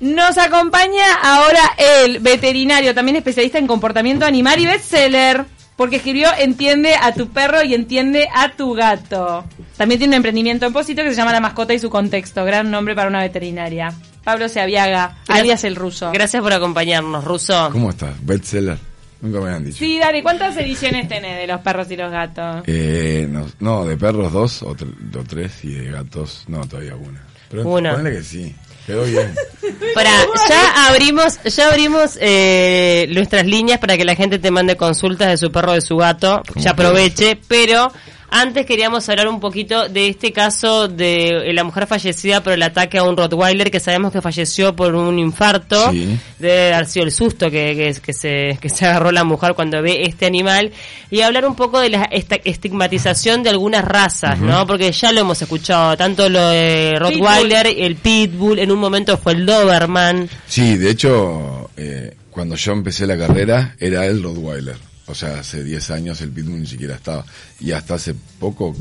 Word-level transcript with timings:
Nos 0.00 0.38
acompaña 0.38 1.12
ahora 1.24 1.60
el 2.04 2.20
veterinario, 2.20 2.94
también 2.94 3.16
especialista 3.16 3.58
en 3.58 3.66
comportamiento 3.66 4.24
animal 4.26 4.60
y 4.60 4.66
bestseller, 4.66 5.44
porque 5.74 5.96
escribió 5.96 6.28
Entiende 6.38 6.94
a 6.94 7.12
tu 7.14 7.30
perro 7.30 7.64
y 7.64 7.74
entiende 7.74 8.28
a 8.32 8.52
tu 8.52 8.74
gato. 8.74 9.44
También 9.76 9.98
tiene 9.98 10.12
un 10.12 10.18
emprendimiento 10.18 10.66
en 10.66 10.72
Pósito 10.72 11.02
que 11.02 11.10
se 11.10 11.16
llama 11.16 11.32
La 11.32 11.40
mascota 11.40 11.74
y 11.74 11.80
su 11.80 11.90
contexto, 11.90 12.44
gran 12.44 12.70
nombre 12.70 12.94
para 12.94 13.08
una 13.08 13.22
veterinaria. 13.22 13.92
Pablo 14.22 14.48
Seaviaga, 14.48 15.16
alias 15.26 15.64
el 15.64 15.74
ruso. 15.74 16.12
Gracias 16.12 16.44
por 16.44 16.52
acompañarnos, 16.52 17.24
ruso. 17.24 17.68
¿Cómo 17.72 17.90
estás? 17.90 18.24
Bestseller. 18.24 18.78
Nunca 19.20 19.40
me 19.40 19.50
han 19.50 19.64
dicho. 19.64 19.78
Sí, 19.78 19.98
Dani, 19.98 20.22
¿cuántas 20.22 20.56
ediciones 20.58 21.08
tenés 21.08 21.38
de 21.38 21.48
los 21.48 21.60
perros 21.62 21.90
y 21.90 21.96
los 21.96 22.12
gatos? 22.12 22.62
Eh, 22.68 23.26
no, 23.28 23.46
no, 23.58 23.84
de 23.84 23.96
perros 23.96 24.32
dos 24.32 24.62
o, 24.62 24.76
tre- 24.76 24.94
o 25.18 25.24
tres 25.24 25.64
y 25.64 25.70
de 25.74 25.90
gatos 25.90 26.44
no, 26.46 26.60
todavía 26.68 26.94
una. 26.94 27.24
Pero 27.50 27.68
Una. 27.68 28.00
que 28.04 28.22
sí. 28.22 28.54
Quedó 28.88 29.04
bien. 29.04 29.34
Para, 29.94 30.10
ya 30.48 30.88
abrimos, 30.88 31.38
ya 31.44 31.68
abrimos 31.68 32.16
eh, 32.22 33.06
nuestras 33.10 33.44
líneas 33.44 33.78
para 33.78 33.98
que 33.98 34.04
la 34.06 34.14
gente 34.14 34.38
te 34.38 34.50
mande 34.50 34.78
consultas 34.78 35.28
de 35.28 35.36
su 35.36 35.52
perro 35.52 35.74
de 35.74 35.82
su 35.82 35.98
gato. 35.98 36.42
Ya 36.56 36.70
aproveche, 36.70 37.38
pero 37.48 37.92
antes 38.30 38.66
queríamos 38.66 39.08
hablar 39.08 39.28
un 39.28 39.40
poquito 39.40 39.88
de 39.88 40.08
este 40.08 40.32
caso 40.32 40.88
de 40.88 41.50
la 41.52 41.64
mujer 41.64 41.86
fallecida 41.86 42.42
por 42.42 42.52
el 42.52 42.62
ataque 42.62 42.98
a 42.98 43.02
un 43.04 43.16
Rottweiler 43.16 43.70
que 43.70 43.80
sabemos 43.80 44.12
que 44.12 44.20
falleció 44.20 44.76
por 44.76 44.94
un 44.94 45.18
infarto. 45.18 45.90
Sí. 45.90 46.18
Debe 46.38 46.74
haber 46.74 46.86
sido 46.86 47.04
el 47.06 47.12
susto 47.12 47.50
que, 47.50 47.74
que, 47.74 48.00
que 48.00 48.12
se, 48.12 48.58
que 48.60 48.68
se 48.68 48.86
agarró 48.86 49.10
la 49.12 49.24
mujer 49.24 49.54
cuando 49.54 49.80
ve 49.82 50.02
este 50.02 50.26
animal. 50.26 50.72
Y 51.10 51.22
hablar 51.22 51.46
un 51.46 51.54
poco 51.56 51.80
de 51.80 51.88
la 51.90 52.04
esta- 52.10 52.36
estigmatización 52.44 53.42
de 53.42 53.50
algunas 53.50 53.84
razas, 53.84 54.38
¿no? 54.38 54.66
Porque 54.66 54.92
ya 54.92 55.10
lo 55.12 55.20
hemos 55.20 55.40
escuchado, 55.40 55.96
tanto 55.96 56.28
lo 56.28 56.48
de 56.50 56.96
Rottweiler, 56.98 57.66
el 57.66 57.96
Pitbull, 57.96 58.58
en 58.58 58.70
un 58.70 58.78
momento 58.78 59.16
fue 59.18 59.32
el 59.32 59.46
Doberman. 59.46 60.28
Sí, 60.46 60.76
de 60.76 60.90
hecho, 60.90 61.70
eh, 61.76 62.14
cuando 62.30 62.54
yo 62.56 62.72
empecé 62.72 63.06
la 63.06 63.16
carrera 63.18 63.74
era 63.80 64.06
el 64.06 64.22
Rottweiler. 64.22 64.76
O 65.08 65.14
sea, 65.14 65.40
hace 65.40 65.64
10 65.64 65.90
años 65.90 66.20
el 66.20 66.30
Pitbull 66.30 66.60
ni 66.60 66.66
siquiera 66.66 66.94
estaba. 66.94 67.24
Y 67.60 67.72
hasta 67.72 67.94
hace 67.94 68.14
poco 68.38 68.76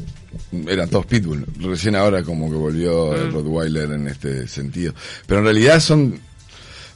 eran 0.68 0.90
todos 0.90 1.06
Pitbull. 1.06 1.46
Recién 1.60 1.96
ahora 1.96 2.24
como 2.24 2.50
que 2.50 2.56
volvió 2.56 3.16
el 3.16 3.32
Rottweiler 3.32 3.92
en 3.92 4.08
este 4.08 4.48
sentido. 4.48 4.94
Pero 5.26 5.40
en 5.40 5.46
realidad 5.46 5.80
son, 5.80 6.20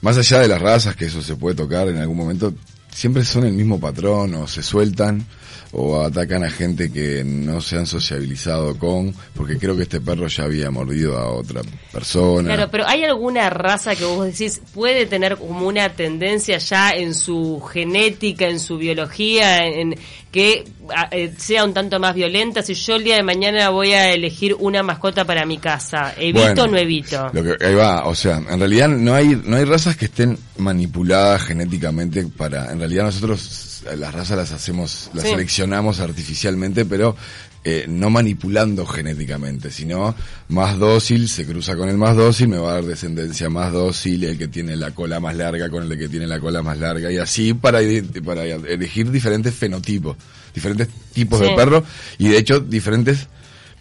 más 0.01 0.17
allá 0.17 0.39
de 0.39 0.47
las 0.47 0.61
razas, 0.61 0.95
que 0.95 1.05
eso 1.05 1.21
se 1.21 1.35
puede 1.35 1.55
tocar 1.55 1.87
en 1.87 1.97
algún 1.97 2.17
momento, 2.17 2.53
siempre 2.93 3.23
son 3.23 3.45
el 3.45 3.53
mismo 3.53 3.79
patrón 3.79 4.35
o 4.35 4.47
se 4.47 4.61
sueltan 4.61 5.25
o 5.73 6.01
atacan 6.01 6.43
a 6.43 6.49
gente 6.49 6.91
que 6.91 7.23
no 7.23 7.61
se 7.61 7.77
han 7.77 7.85
sociabilizado 7.85 8.77
con, 8.77 9.13
porque 9.33 9.57
creo 9.57 9.75
que 9.75 9.83
este 9.83 10.01
perro 10.01 10.27
ya 10.27 10.43
había 10.43 10.69
mordido 10.69 11.17
a 11.17 11.31
otra 11.31 11.61
persona. 11.91 12.53
Claro, 12.55 12.69
pero 12.69 12.87
¿hay 12.87 13.03
alguna 13.03 13.49
raza 13.49 13.95
que 13.95 14.03
vos 14.03 14.25
decís 14.25 14.61
puede 14.73 15.05
tener 15.05 15.37
como 15.37 15.67
una 15.67 15.89
tendencia 15.89 16.57
ya 16.57 16.91
en 16.91 17.13
su 17.13 17.61
genética, 17.61 18.47
en 18.47 18.59
su 18.59 18.77
biología, 18.77 19.65
en 19.65 19.95
que 20.31 20.65
eh, 21.11 21.33
sea 21.37 21.63
un 21.63 21.73
tanto 21.73 21.99
más 21.99 22.15
violenta? 22.15 22.63
Si 22.63 22.73
yo 22.73 22.97
el 22.97 23.05
día 23.05 23.15
de 23.15 23.23
mañana 23.23 23.69
voy 23.69 23.93
a 23.93 24.11
elegir 24.11 24.55
una 24.59 24.83
mascota 24.83 25.23
para 25.23 25.45
mi 25.45 25.57
casa, 25.57 26.13
¿evito 26.17 26.41
Bueno, 26.41 26.63
o 26.63 26.67
no 26.67 26.77
evito? 26.77 27.29
Lo 27.31 27.43
que, 27.43 27.65
ahí 27.65 27.75
va, 27.75 28.05
o 28.05 28.15
sea, 28.15 28.37
en 28.37 28.59
realidad 28.59 28.89
no 28.89 29.13
hay, 29.13 29.41
no 29.45 29.55
hay 29.55 29.63
razas 29.63 29.95
que 29.95 30.05
estén 30.05 30.37
manipuladas 30.57 31.43
genéticamente 31.43 32.25
para, 32.25 32.71
en 32.71 32.79
realidad 32.79 33.05
nosotros 33.05 33.70
las 33.97 34.13
razas 34.13 34.37
las 34.37 34.51
hacemos, 34.51 35.09
las 35.13 35.23
Sí. 35.23 35.29
seleccionamos 35.31 35.99
artificialmente, 35.99 36.85
pero 36.85 37.15
eh, 37.63 37.85
no 37.87 38.09
manipulando 38.09 38.87
genéticamente, 38.87 39.69
sino 39.69 40.15
más 40.49 40.79
dócil, 40.79 41.29
se 41.29 41.45
cruza 41.45 41.75
con 41.75 41.89
el 41.89 41.97
más 41.97 42.15
dócil, 42.15 42.47
me 42.47 42.57
va 42.57 42.71
a 42.71 42.73
dar 42.75 42.85
descendencia 42.85 43.49
más 43.51 43.71
dócil, 43.71 44.23
el 44.23 44.37
que 44.37 44.47
tiene 44.47 44.75
la 44.75 44.91
cola 44.91 45.19
más 45.19 45.35
larga 45.35 45.69
con 45.69 45.83
el 45.91 45.95
que 45.97 46.09
tiene 46.09 46.25
la 46.25 46.39
cola 46.39 46.63
más 46.63 46.79
larga, 46.79 47.11
y 47.11 47.17
así 47.19 47.53
para, 47.53 47.79
para 48.25 48.45
elegir 48.45 49.11
diferentes 49.11 49.53
fenotipos, 49.53 50.17
diferentes 50.55 50.87
tipos 51.13 51.39
Sí. 51.39 51.45
de 51.45 51.55
perro, 51.55 51.83
y 52.17 52.29
de 52.29 52.37
hecho 52.39 52.59
diferentes 52.61 53.27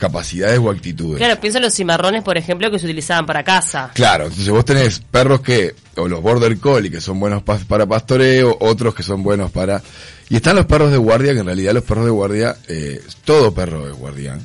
capacidades 0.01 0.59
o 0.59 0.71
actitudes. 0.71 1.19
Claro, 1.19 1.39
pienso 1.41 1.59
en 1.59 1.65
los 1.65 1.75
cimarrones, 1.75 2.23
por 2.25 2.37
ejemplo, 2.39 2.71
que 2.71 2.79
se 2.79 2.87
utilizaban 2.87 3.27
para 3.27 3.45
casa. 3.45 3.91
Claro, 3.95 4.25
entonces 4.25 4.49
vos 4.49 4.65
tenés 4.65 4.99
perros 4.99 5.43
que, 5.43 5.75
o 5.97 6.09
los 6.09 6.23
border 6.23 6.57
collie, 6.59 6.91
que 6.91 7.01
son 7.01 7.21
buenos 7.21 7.43
pa- 7.43 7.59
para 7.69 7.87
pastoreo, 7.87 8.57
otros 8.61 8.95
que 8.95 9.03
son 9.03 9.23
buenos 9.23 9.51
para... 9.51 9.81
Y 10.31 10.37
están 10.37 10.57
los 10.57 10.65
perros 10.67 10.91
de 10.91 10.97
guardia, 10.97 11.33
que 11.35 11.41
en 11.41 11.47
realidad 11.47 11.75
los 11.75 11.85
perros 11.85 12.05
de 12.07 12.11
guardia, 12.13 12.57
eh, 12.69 13.01
todo 13.25 13.53
perro 13.53 13.87
es 13.89 13.95
guardián. 13.95 14.41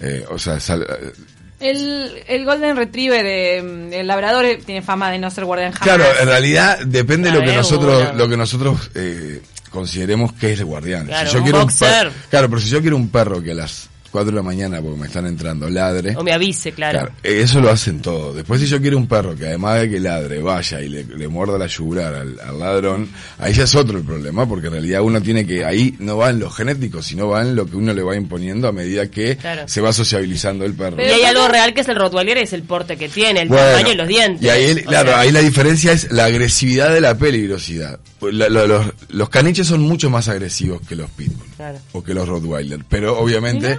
Eh, 0.00 0.24
o 0.30 0.38
sea, 0.38 0.58
sal- 0.58 0.86
eh, 0.88 1.12
El, 1.60 2.10
el 2.26 2.44
Golden 2.46 2.74
Retriever, 2.76 3.24
eh, 3.26 3.98
el 4.00 4.06
labrador, 4.06 4.44
eh, 4.46 4.58
tiene 4.64 4.80
fama 4.82 5.10
de 5.10 5.18
no 5.18 5.30
ser 5.30 5.44
guardián 5.44 5.72
jamás. 5.72 5.84
claro, 5.96 6.04
en 6.20 6.26
realidad 6.26 6.78
depende 6.86 7.30
de 7.30 7.38
lo 7.38 7.44
que 7.44 7.54
nosotros, 7.54 8.14
lo 8.16 8.28
que 8.28 8.36
nosotros 8.38 8.90
eh, 8.94 9.42
consideremos 9.70 10.32
que 10.32 10.54
es 10.54 10.58
el 10.60 10.64
guardián. 10.64 11.06
Claro, 11.06 11.28
si 11.28 11.34
yo 11.34 11.38
un 11.40 11.44
quiero 11.44 11.60
boxer. 11.60 12.10
claro, 12.30 12.48
pero 12.48 12.60
si 12.62 12.68
yo 12.70 12.80
quiero 12.80 12.96
un 12.96 13.08
perro 13.10 13.42
que 13.42 13.50
a 13.52 13.54
las 13.54 13.88
4 14.10 14.30
de 14.32 14.36
la 14.36 14.42
mañana, 14.42 14.80
porque 14.82 14.98
me 14.98 15.06
están 15.06 15.26
entrando, 15.26 15.68
ladre... 15.70 16.16
O 16.16 16.22
me 16.24 16.32
avise, 16.32 16.72
claro. 16.72 16.98
Claro, 16.98 17.12
eso 17.22 17.60
lo 17.60 17.70
hacen 17.70 18.00
todo. 18.00 18.32
Después 18.34 18.60
si 18.60 18.66
yo 18.66 18.80
quiero 18.80 18.96
un 18.96 19.06
perro 19.06 19.36
que 19.36 19.46
además 19.46 19.80
de 19.80 19.90
que 19.90 20.00
ladre, 20.00 20.40
vaya 20.42 20.80
y 20.80 20.88
le, 20.88 21.04
le 21.04 21.28
muerda 21.28 21.56
la 21.58 21.66
yugular 21.66 22.14
al, 22.14 22.40
al 22.40 22.58
ladrón, 22.58 23.08
ahí 23.38 23.52
ya 23.52 23.64
es 23.64 23.74
otro 23.74 23.98
el 23.98 24.04
problema, 24.04 24.48
porque 24.48 24.66
en 24.66 24.72
realidad 24.72 25.02
uno 25.02 25.22
tiene 25.22 25.46
que, 25.46 25.64
ahí 25.64 25.94
no 26.00 26.16
va 26.16 26.30
en 26.30 26.40
lo 26.40 26.50
genético, 26.50 27.02
sino 27.02 27.28
va 27.28 27.42
en 27.42 27.54
lo 27.54 27.66
que 27.66 27.76
uno 27.76 27.92
le 27.94 28.02
va 28.02 28.16
imponiendo 28.16 28.66
a 28.68 28.72
medida 28.72 29.08
que 29.10 29.36
Claro. 29.36 29.62
se 29.68 29.80
va 29.80 29.92
sociabilizando 29.92 30.64
el 30.64 30.74
perro. 30.74 30.96
y 31.00 31.04
hay 31.06 31.22
algo 31.22 31.46
real 31.48 31.72
que 31.72 31.82
es 31.82 31.88
el 31.88 31.96
Rottweiler, 31.96 32.38
es 32.38 32.52
el 32.52 32.62
porte 32.64 32.96
que 32.96 33.08
tiene, 33.08 33.42
el 33.42 33.48
Bueno, 33.48 33.64
tamaño 33.64 33.92
y 33.92 33.96
los 33.96 34.08
dientes. 34.08 34.42
Y 34.42 34.48
ahí, 34.48 34.64
el- 34.64 34.84
claro, 34.84 35.10
sea, 35.10 35.20
ahí 35.20 35.30
la 35.32 35.40
diferencia 35.40 35.92
es 35.92 36.10
la 36.10 36.24
agresividad 36.24 36.92
de 36.92 37.00
la 37.00 37.16
peligrosidad. 37.16 38.00
Pues 38.18 38.34
la- 38.34 38.48
lo- 38.48 38.66
los, 38.66 38.86
los 39.08 39.28
caniches 39.28 39.66
son 39.68 39.80
mucho 39.82 40.10
más 40.10 40.28
agresivos 40.28 40.80
que 40.86 40.96
los 40.96 41.08
pitbull 41.10 41.46
Claro. 41.56 41.78
o 41.92 42.02
que 42.02 42.12
los 42.12 42.28
rottweiler, 42.28 42.80
pero 42.88 43.18
obviamente, 43.18 43.78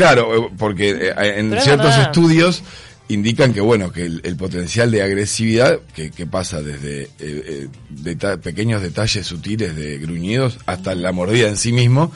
claro, 0.00 0.46
eh, 0.46 0.50
porque 0.58 0.90
eh, 0.90 1.14
en 1.38 1.50
Pero 1.50 1.62
ciertos 1.62 1.96
estudios 1.98 2.62
indican 3.08 3.52
que 3.52 3.60
bueno 3.60 3.90
que 3.92 4.04
el, 4.04 4.20
el 4.24 4.36
potencial 4.36 4.90
de 4.90 5.02
agresividad 5.02 5.80
que, 5.94 6.10
que 6.10 6.26
pasa 6.26 6.62
desde 6.62 7.02
eh, 7.02 7.08
eh, 7.18 7.68
deta- 7.90 8.38
pequeños 8.40 8.82
detalles 8.82 9.26
sutiles 9.26 9.74
de 9.74 9.98
gruñidos 9.98 10.58
hasta 10.66 10.94
la 10.94 11.10
mordida 11.12 11.48
en 11.48 11.56
sí 11.56 11.72
mismo 11.72 12.12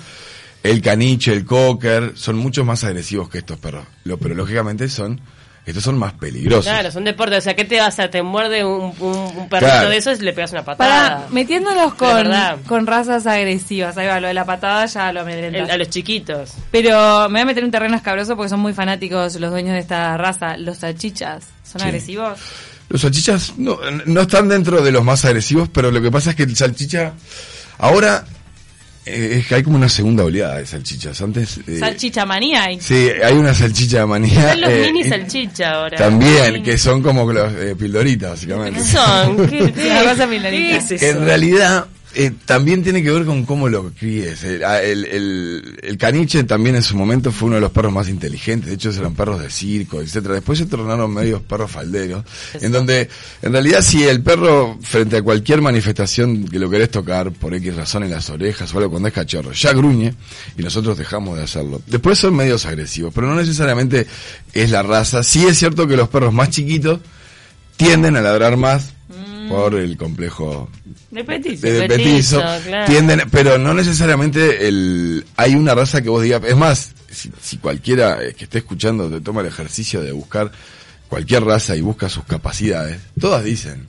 el 0.62 0.81
caniche 0.83 1.33
el 1.33 1.44
cocker 1.44 2.12
son 2.15 2.37
mucho 2.37 2.65
más 2.65 2.84
agresivos 2.84 3.28
que 3.28 3.39
estos 3.39 3.59
perros. 3.59 3.84
Lo 4.05 4.17
pero 4.19 4.34
lógicamente 4.34 4.89
son 4.89 5.21
estos 5.67 5.83
son 5.85 5.99
más 5.99 6.13
peligrosos 6.13 6.65
Claro, 6.65 6.91
son 6.91 7.05
deportes. 7.05 7.39
O 7.39 7.41
sea, 7.43 7.55
¿qué 7.57 7.65
te 7.65 7.81
vas 7.81 7.99
a? 7.99 8.11
Te 8.11 8.23
muerde 8.23 8.65
un, 8.65 8.93
un, 9.01 9.17
un 9.37 9.49
perrito 9.49 9.71
Claro. 9.73 9.89
de 9.89 9.97
esos 9.97 10.21
y 10.21 10.23
le 10.23 10.33
pegas 10.35 10.53
una 10.53 10.65
patada. 10.65 11.17
Para, 11.19 11.29
metiéndonos 11.31 11.95
con, 11.95 12.29
con 12.67 12.87
razas 12.87 13.27
agresivas, 13.27 13.97
ahí 13.97 14.07
va, 14.07 14.21
lo 14.21 14.29
de 14.29 14.35
la 14.35 14.45
patada 14.45 14.85
ya 14.87 15.13
lo 15.13 15.21
El- 15.21 15.27
amedrenta. 15.29 15.73
a 15.73 15.77
los 15.79 15.89
chiquitos. 15.91 16.53
Pero 16.71 17.29
me 17.31 17.35
voy 17.39 17.41
a 17.41 17.45
meter 17.47 17.61
en 17.63 17.67
un 17.67 17.71
terreno 17.71 17.97
escabroso 17.97 18.37
porque 18.37 18.51
son 18.51 18.61
muy 18.61 18.75
fanáticos 18.75 19.37
los 19.41 19.51
dueños 19.51 19.73
de 19.73 19.79
esta 19.81 20.17
raza. 20.19 20.57
Los 20.59 20.79
salchichas, 20.79 21.45
¿son 21.65 21.81
Sí. 21.81 21.87
agresivos? 21.87 22.39
Los 22.91 23.01
salchichas 23.01 23.55
no, 23.57 23.79
no 24.05 24.21
están 24.21 24.49
dentro 24.51 24.83
de 24.83 24.93
los 24.93 25.03
más 25.03 25.25
agresivos, 25.25 25.71
pero 25.73 25.91
lo 25.91 26.03
que 26.03 26.11
pasa 26.11 26.31
es 26.31 26.37
que 26.37 26.43
el 26.43 26.55
salchicha 26.55 27.15
ahora 27.79 28.25
es 29.07 29.47
que 29.47 29.55
hay 29.57 29.63
como 29.63 29.77
una 29.77 29.89
segunda 29.89 30.25
oleada 30.25 30.59
de 30.59 30.67
salchichas. 30.67 31.21
Antes 31.21 31.59
eh, 31.67 31.79
Salchicha 31.79 32.25
manía. 32.25 32.65
hay. 32.65 32.81
sí, 32.81 33.09
hay 33.23 33.35
una 33.35 33.53
salchicha 33.55 34.01
de 34.01 34.07
manía. 34.07 34.51
Son 34.51 34.61
los 34.63 34.71
eh, 34.71 34.91
mini 34.93 35.05
salchicha 35.09 35.71
ahora. 35.73 35.97
También, 35.99 36.63
que 36.63 36.79
son 36.79 37.03
como 37.03 37.31
los 37.33 37.53
eh, 37.55 37.77
pildoritas, 37.77 38.31
básicamente. 38.31 38.81
¿Qué 38.81 38.87
son? 38.87 39.37
¿Qué, 39.51 39.59
qué- 39.59 39.73
qué 39.73 40.27
milanita. 40.27 40.77
es 40.77 40.91
eso? 40.91 41.05
en 41.07 41.25
realidad 41.25 41.87
eh, 42.15 42.33
también 42.47 42.83
tiene 42.83 43.03
que 43.03 43.11
ver 43.11 43.25
con 43.25 43.45
cómo 43.45 43.69
lo 43.69 43.91
críes. 43.93 44.43
El, 44.45 44.65
ah, 44.65 44.83
el, 44.83 45.05
el- 45.07 45.79
el 45.83 45.99
caniche 45.99 46.45
también 46.45 46.77
en 46.77 46.83
su 46.83 46.97
momento 46.97 47.31
fue 47.33 47.47
uno 47.49 47.57
de 47.57 47.61
los 47.61 47.71
perros 47.73 47.93
más 47.93 48.09
inteligentes. 48.09 48.69
De 48.69 48.75
hecho, 48.75 48.91
eran 48.91 49.15
perros 49.15 49.41
de 49.41 49.51
circo, 49.51 50.01
etcétera. 50.01 50.35
Después 50.35 50.59
se 50.59 50.67
tornaron 50.67 51.13
medios 51.13 51.43
perros 51.43 51.71
falderos. 51.71 52.25
En 52.61 52.73
donde, 52.73 53.09
en 53.43 53.53
realidad, 53.53 53.81
si 53.83 54.05
el 54.05 54.23
perro, 54.23 54.79
frente 54.83 55.19
a 55.19 55.23
cualquier 55.23 55.61
manifestación 55.61 56.47
que 56.49 56.59
lo 56.59 56.71
querés 56.71 56.91
tocar, 56.91 57.33
por 57.33 57.55
X 57.55 57.75
razón 57.77 58.05
en 58.05 58.11
las 58.11 58.31
orejas 58.31 58.73
o 58.75 58.79
algo 58.79 58.91
cuando 58.91 59.09
es 59.09 59.15
cachorro, 59.15 59.53
ya 59.53 59.73
gruñe 59.73 60.15
y 60.56 60.62
nosotros 60.62 60.97
dejamos 60.97 61.37
de 61.37 61.44
hacerlo. 61.44 61.83
Después 61.87 62.19
son 62.19 62.35
medios 62.37 62.65
agresivos, 62.67 63.12
pero 63.15 63.27
no 63.27 63.35
necesariamente 63.35 64.06
es 64.53 64.71
la 64.71 64.83
raza. 64.83 65.23
Sí 65.23 65.44
es 65.47 65.59
cierto 65.59 65.87
que 65.87 65.97
los 65.97 66.09
perros 66.09 66.33
más 66.33 66.50
chiquitos 66.50 67.00
tienden 67.77 68.17
a 68.17 68.21
ladrar 68.23 68.56
más 68.56 68.94
por 69.49 69.75
el 69.75 69.96
complejo 69.96 70.70
De 71.11 71.25
petiso. 71.25 71.67
de, 71.67 71.73
de 71.73 71.88
petizo, 71.88 72.41
petizo, 72.41 72.67
claro. 72.67 72.91
tienden, 72.93 73.23
pero 73.31 73.58
no 73.58 73.75
necesariamente 73.75 74.69
el, 74.69 75.25
hay 75.37 75.55
una 75.55 75.75
raza 75.75 76.02
que 76.02 76.08
vos 76.08 76.23
digas, 76.23 76.43
es 76.46 76.56
más, 76.56 76.93
si, 77.11 77.31
si 77.41 77.58
cualquiera 77.58 78.23
eh, 78.25 78.35
que 78.35 78.44
esté 78.44 78.58
escuchando 78.58 79.08
te 79.11 79.20
toma 79.20 79.41
el 79.43 79.46
ejercicio 79.49 80.02
de 80.02 80.12
buscar 80.12 80.50
cualquier 81.08 81.44
raza 81.44 81.76
y 81.76 81.81
busca 81.81 82.08
sus 82.08 82.25
capacidades, 82.25 82.99
todas 83.20 83.44
dicen, 83.44 83.87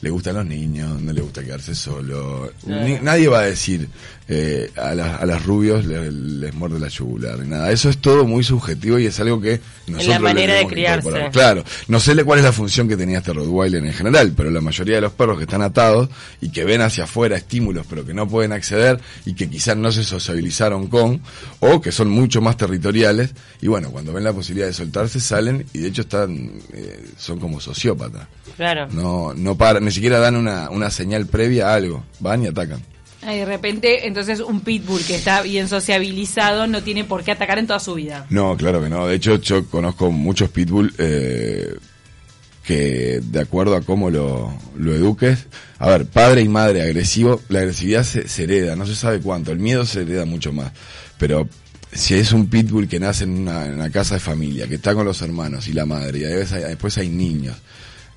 le 0.00 0.10
gustan 0.10 0.34
los 0.36 0.46
niños, 0.46 1.00
no 1.00 1.12
le 1.12 1.20
gusta 1.20 1.44
quedarse 1.44 1.74
solo. 1.76 2.52
Ni- 2.66 2.98
nadie 3.00 3.28
va 3.28 3.40
a 3.40 3.46
decir 3.46 3.88
eh, 4.34 4.70
a, 4.76 4.94
la- 4.94 5.16
a 5.16 5.26
las 5.26 5.44
rubios 5.44 5.84
le- 5.84 6.10
les, 6.10 6.54
muerde 6.54 6.78
la 6.80 6.88
yugular 6.88 7.38
ni 7.38 7.48
nada. 7.48 7.70
Eso 7.70 7.90
es 7.90 7.98
todo 7.98 8.24
muy 8.24 8.42
subjetivo 8.42 8.98
y 8.98 9.04
es 9.06 9.20
algo 9.20 9.40
que 9.40 9.60
nosotros 9.88 10.14
le 10.16 10.18
manera 10.20 10.54
de 10.54 10.66
criarse. 10.66 11.00
incorporar. 11.08 11.30
Claro, 11.32 11.64
no 11.88 12.00
sé 12.00 12.16
cuál 12.24 12.38
es 12.38 12.44
la 12.44 12.52
función 12.52 12.88
que 12.88 12.96
tenía 12.96 13.18
este 13.18 13.32
Rottweiler 13.34 13.84
en 13.84 13.92
general, 13.92 14.32
pero 14.36 14.50
la 14.50 14.60
mayoría 14.62 14.94
de 14.94 15.00
los 15.02 15.12
perros 15.12 15.36
que 15.36 15.44
están 15.44 15.60
atados 15.62 16.08
y 16.40 16.50
que 16.50 16.64
ven 16.64 16.80
hacia 16.80 17.04
afuera 17.04 17.36
estímulos 17.36 17.84
pero 17.90 18.04
que 18.06 18.14
no 18.14 18.26
pueden 18.28 18.52
acceder 18.52 19.00
y 19.26 19.34
que 19.34 19.50
quizás 19.50 19.76
no 19.76 19.92
se 19.92 20.02
sociabilizaron 20.04 20.86
con 20.86 21.20
o 21.60 21.80
que 21.80 21.92
son 21.92 22.08
mucho 22.08 22.40
más 22.40 22.56
territoriales 22.56 23.30
y 23.60 23.66
bueno, 23.68 23.90
cuando 23.90 24.12
ven 24.12 24.24
la 24.24 24.32
posibilidad 24.32 24.66
de 24.66 24.72
soltarse 24.72 25.20
salen 25.20 25.66
y 25.74 25.80
de 25.80 25.88
hecho 25.88 26.02
están 26.02 26.52
eh, 26.72 27.04
son 27.18 27.38
como 27.38 27.60
sociópatas. 27.60 28.28
Claro. 28.56 28.88
No 28.92 29.34
no 29.34 29.56
paran, 29.56 29.84
ni 29.84 29.90
siquiera 29.90 30.18
dan 30.18 30.36
una, 30.36 30.70
una 30.70 30.90
señal 30.90 31.26
previa 31.26 31.68
a 31.70 31.74
algo, 31.74 32.04
van 32.20 32.44
y 32.44 32.46
atacan. 32.46 32.80
De 33.24 33.44
repente, 33.44 34.06
entonces 34.06 34.40
un 34.40 34.60
pitbull 34.60 35.04
que 35.04 35.14
está 35.14 35.42
bien 35.42 35.68
sociabilizado 35.68 36.66
no 36.66 36.82
tiene 36.82 37.04
por 37.04 37.22
qué 37.22 37.30
atacar 37.30 37.58
en 37.58 37.66
toda 37.68 37.78
su 37.78 37.94
vida. 37.94 38.26
No, 38.30 38.56
claro 38.56 38.82
que 38.82 38.88
no. 38.88 39.06
De 39.06 39.14
hecho, 39.14 39.36
yo 39.40 39.64
conozco 39.66 40.10
muchos 40.10 40.50
pitbull 40.50 40.92
eh, 40.98 41.74
que, 42.64 43.20
de 43.22 43.40
acuerdo 43.40 43.76
a 43.76 43.82
cómo 43.82 44.10
lo, 44.10 44.52
lo 44.76 44.94
eduques, 44.94 45.46
a 45.78 45.88
ver, 45.88 46.06
padre 46.06 46.42
y 46.42 46.48
madre 46.48 46.82
agresivo, 46.82 47.40
la 47.48 47.60
agresividad 47.60 48.04
se, 48.04 48.42
hereda, 48.42 48.76
no 48.76 48.86
se 48.86 48.94
sabe 48.94 49.20
cuánto, 49.20 49.52
el 49.52 49.58
miedo 49.58 49.84
se 49.84 50.02
hereda 50.02 50.24
mucho 50.24 50.52
más. 50.52 50.72
Pero 51.18 51.48
si 51.92 52.14
es 52.14 52.32
un 52.32 52.48
pitbull 52.48 52.88
que 52.88 52.98
nace 53.00 53.24
en 53.24 53.48
una, 53.48 53.90
casa 53.90 54.14
de 54.14 54.20
familia, 54.20 54.66
que 54.68 54.76
está 54.76 54.94
con 54.94 55.04
los 55.04 55.22
hermanos 55.22 55.68
y 55.68 55.72
la 55.72 55.86
madre, 55.86 56.18
y 56.20 56.22
veces 56.22 56.52
hay- 56.52 56.62
después 56.64 56.96
hay 56.98 57.08
niños, 57.08 57.56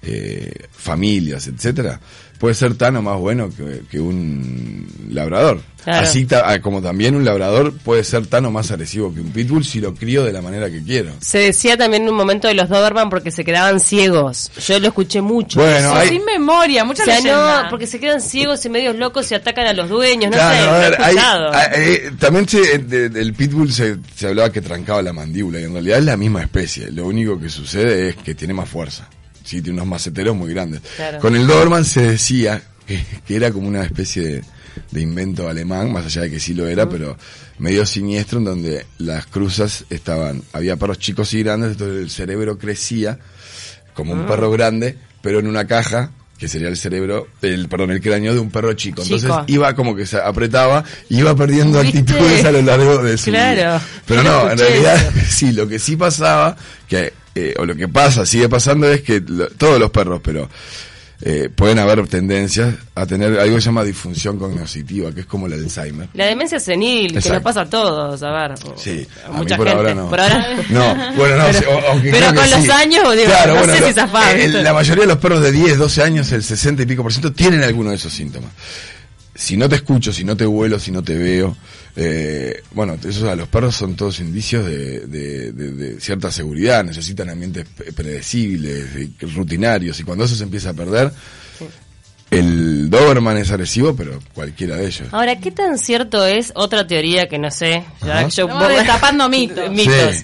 eh, 0.02 0.52
familias, 0.72 1.48
etcétera, 1.48 2.00
puede 2.40 2.54
ser 2.56 2.76
tan 2.76 2.96
o 2.98 3.02
más 3.02 3.18
bueno 3.20 3.50
que, 3.50 3.82
que 3.90 4.00
un 4.00 4.88
labrador. 5.10 5.62
Claro. 5.84 6.08
Así 6.08 6.26
ta- 6.26 6.42
ah, 6.52 6.60
como 6.62 6.82
también 6.82 7.16
un 7.16 7.24
labrador 7.24 7.72
puede 7.78 8.04
ser 8.04 8.26
tan 8.26 8.44
o 8.46 8.52
más 8.52 8.72
agresivo 8.72 9.14
que 9.14 9.22
un 9.22 9.30
pitbull 9.30 9.64
si 9.64 9.80
lo 9.80 9.94
crío 9.94 10.24
de 10.24 10.34
la 10.34 10.42
manera 10.42 10.68
que 10.72 10.82
quiero. 10.84 11.12
Se 11.22 11.38
decía 11.38 11.78
también 11.78 12.04
en 12.04 12.10
un 12.10 12.16
momento 12.16 12.48
de 12.48 12.56
los 12.56 12.70
Doberman 12.70 13.12
porque 13.12 13.30
se 13.30 13.46
quedaban 13.46 13.80
ciegos. 13.80 14.50
Yo 14.68 14.80
lo 14.80 14.88
escuché 14.88 15.22
mucho. 15.22 15.60
Bueno, 15.62 15.92
O 15.92 15.96
hay- 15.96 16.10
sin 16.10 16.26
memoria, 16.26 16.82
o 16.82 16.88
mucha 16.88 17.06
sea, 17.06 17.18
leyenda. 17.18 17.64
no, 17.66 17.70
porque 17.70 17.86
se 17.86 18.00
quedan 18.00 18.20
ciegos 18.20 18.66
y 18.66 18.70
medios 18.70 18.96
locos 18.96 19.32
y 19.32 19.36
atacan 19.36 19.68
a 19.68 19.74
los 19.74 19.88
dueños, 19.88 20.32
no 20.32 20.38
Claro, 20.38 20.56
sé, 20.56 20.60
a 20.64 20.66
lo 20.72 20.76
he 20.76 20.80
ver, 20.90 21.02
hay- 21.02 21.16
escuchado. 21.16 21.52
ah, 21.54 21.64
eh, 21.76 22.12
también 22.20 22.50
se, 22.50 22.78
de- 22.80 23.10
del 23.10 23.34
pitbull 23.36 23.72
se, 23.72 23.98
se 24.16 24.28
hablaba 24.28 24.52
que 24.52 24.62
trancaba 24.62 25.04
la 25.04 25.14
mandíbula 25.14 25.60
y 25.60 25.66
en 25.66 25.74
realidad 25.74 26.00
es 26.00 26.06
la 26.06 26.18
misma 26.18 26.42
especie. 26.42 26.90
Lo 26.92 27.06
único 27.06 27.40
que 27.40 27.48
sucede 27.50 28.10
es 28.10 28.16
que 28.16 28.34
tiene 28.34 28.56
más 28.56 28.68
fuerza. 28.68 29.08
Sí, 29.46 29.62
tiene 29.62 29.78
unos 29.80 29.88
maceteros 29.88 30.36
muy 30.36 30.52
grandes. 30.54 30.82
Claro. 30.98 31.20
Con 31.20 31.36
el 31.36 31.48
Doberman 31.48 31.86
se 31.86 32.02
decía 32.02 32.62
que, 32.86 33.02
que 33.26 33.36
era 33.38 33.52
como 33.52 33.68
una 33.70 33.84
especie 33.84 34.22
de, 34.24 34.44
de 34.92 35.02
invento 35.02 35.48
alemán, 35.48 35.94
más 35.94 36.06
allá 36.06 36.24
de 36.24 36.32
que 36.32 36.40
sí 36.42 36.54
lo 36.54 36.68
era, 36.68 36.90
pero 36.90 37.16
medio 37.60 37.86
siniestro 37.86 38.40
en 38.40 38.46
donde 38.46 38.86
las 38.98 39.26
cruzas 39.28 39.86
estaban, 39.90 40.42
había 40.52 40.76
perros 40.76 41.00
chicos 41.00 41.34
y 41.34 41.44
grandes, 41.44 41.72
entonces 41.74 42.02
el 42.02 42.10
cerebro 42.10 42.58
crecía 42.58 43.20
como 43.94 44.12
un 44.14 44.26
perro 44.26 44.52
grande, 44.52 44.98
pero 45.22 45.40
en 45.40 45.48
una 45.48 45.66
caja 45.66 46.12
que 46.38 46.50
sería 46.50 46.68
el 46.68 46.76
cerebro, 46.76 47.28
el 47.42 47.70
perdón, 47.70 47.92
el 47.92 48.02
cráneo 48.02 48.34
de 48.34 48.40
un 48.42 48.52
perro 48.52 48.74
chico. 48.74 49.02
Entonces 49.04 49.30
Chico. 49.30 49.46
iba 49.48 49.74
como 49.74 49.96
que 49.96 50.06
se 50.06 50.18
apretaba 50.18 50.84
iba 51.08 51.34
perdiendo 51.34 51.82
¿Viste? 51.82 52.00
altitudes 52.00 52.44
a 52.44 52.52
lo 52.52 52.62
largo 52.62 52.98
de 53.02 53.18
su 53.18 53.30
Claro. 53.32 53.56
vida. 53.56 53.82
Pero 54.06 54.24
no, 54.24 54.52
en 54.52 54.58
realidad 54.58 54.96
eso. 55.16 55.26
sí, 55.30 55.54
lo 55.54 55.66
que 55.66 55.80
sí 55.80 55.96
pasaba, 55.96 56.58
que 56.90 57.14
eh, 57.36 57.54
o 57.60 57.66
lo 57.66 57.76
que 57.76 57.88
pasa, 57.88 58.26
sigue 58.26 58.48
pasando 58.50 58.90
es 58.92 59.02
que 59.02 59.22
lo- 59.26 59.48
todos 59.50 59.80
los 59.80 59.92
perros, 59.92 60.22
pero 60.24 60.50
eh, 61.22 61.50
pueden 61.54 61.80
haber 61.80 62.06
tendencias 62.08 62.76
a 62.94 63.06
tener 63.06 63.40
algo 63.40 63.56
que 63.56 63.62
se 63.62 63.66
llama 63.68 63.84
disfunción 63.86 64.38
cognitiva, 64.38 65.12
que 65.14 65.22
es 65.22 65.26
como 65.26 65.48
el 65.48 65.54
Alzheimer. 65.54 66.10
La 66.14 66.26
demencia 66.26 66.60
senil, 66.60 67.18
que 67.22 67.30
nos 67.30 67.42
pasa 67.42 67.62
a 67.62 67.66
todos, 67.70 68.22
a 68.22 68.32
ver. 68.32 68.54
Sí, 68.76 69.08
a 69.26 69.30
mí 69.30 69.38
mucha 69.38 69.56
por 69.58 69.66
gente. 69.68 69.78
ahora 69.82 69.96
no. 69.96 70.10
Por 70.10 70.20
ahora 70.20 70.48
No, 70.70 70.96
bueno, 71.16 71.38
no, 71.38 71.44
Pero- 71.52 71.78
o- 71.78 72.36
con 72.36 72.52
los 72.52 72.64
sí. 72.64 72.72
años, 72.72 73.16
digo, 73.16 73.26
Claro, 73.28 73.54
no 73.54 73.60
bueno, 73.60 73.74
sé 73.76 73.80
lo- 73.82 73.88
si 73.88 73.94
zafás, 73.94 74.36
eh. 74.36 74.48
La 74.62 74.74
mayoría 74.74 75.02
de 75.04 75.08
los 75.08 75.18
perros 75.18 75.42
de 75.42 75.52
10, 75.54 75.78
12 75.78 76.04
años, 76.04 76.32
el 76.34 76.44
60 76.44 76.84
y 76.84 76.86
pico 76.86 77.02
por 77.02 77.14
ciento, 77.14 77.32
tienen 77.32 77.64
alguno 77.64 77.92
de 77.92 77.96
esos 77.96 78.12
síntomas. 78.14 78.52
Si 79.38 79.58
no 79.58 79.68
te 79.68 79.76
escucho, 79.76 80.14
si 80.14 80.24
no 80.24 80.38
te 80.38 80.46
vuelo, 80.46 80.80
si 80.80 80.92
no 80.92 81.04
te 81.04 81.18
veo, 81.18 81.58
eh, 81.98 82.64
bueno, 82.72 82.98
eso 83.06 83.30
a 83.30 83.36
los 83.36 83.50
perros 83.50 83.76
son 83.76 83.96
todos 83.96 84.22
indicios 84.22 84.66
de, 84.66 85.02
de- 85.08 85.52
de- 85.52 85.72
de 85.72 86.00
cierta 86.00 86.32
seguridad, 86.32 86.86
necesitan 86.86 87.30
ambientes 87.30 87.66
pre- 87.76 87.92
predecibles, 87.92 88.86
rutinarios, 89.36 90.00
y 90.00 90.04
cuando 90.04 90.24
eso 90.24 90.36
se 90.36 90.44
empieza 90.44 90.70
a 90.70 90.74
perder, 90.74 91.12
el 92.32 92.90
Doberman 92.90 93.38
es 93.38 93.52
agresivo, 93.52 93.96
pero 93.96 94.20
cualquiera 94.34 94.78
de 94.78 94.88
ellos. 94.88 95.08
Ahora, 95.12 95.40
¿qué 95.40 95.52
tan 95.52 95.78
cierto 95.78 96.26
es 96.26 96.52
otra 96.56 96.88
teoría 96.88 97.28
que 97.28 97.38
no 97.38 97.52
sé? 97.52 97.84
ya 98.06 98.28
yo- 98.28 98.46
Estamos 98.46 98.68
destapando 98.70 99.30
mitos. 99.30 99.70
mitos. 99.70 100.16
Sí. 100.16 100.24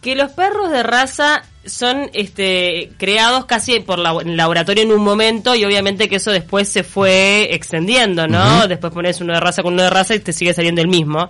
Que 0.00 0.14
los 0.14 0.30
perros 0.32 0.70
de 0.70 0.82
raza 0.82 1.42
son 1.66 2.10
este 2.14 2.90
creados 2.98 3.44
casi 3.46 3.80
por 3.80 3.98
la, 3.98 4.14
laboratorio 4.24 4.82
en 4.82 4.92
un 4.92 5.02
momento 5.02 5.54
y 5.54 5.64
obviamente 5.64 6.08
que 6.08 6.16
eso 6.16 6.30
después 6.30 6.68
se 6.68 6.82
fue 6.84 7.48
extendiendo, 7.54 8.26
¿no? 8.26 8.66
Después 8.68 8.92
pones 8.92 9.20
uno 9.20 9.34
de 9.34 9.40
raza 9.40 9.62
con 9.62 9.74
uno 9.74 9.82
de 9.82 9.90
raza 9.90 10.14
y 10.14 10.20
te 10.20 10.32
sigue 10.32 10.54
saliendo 10.54 10.80
el 10.80 10.88
mismo. 10.88 11.28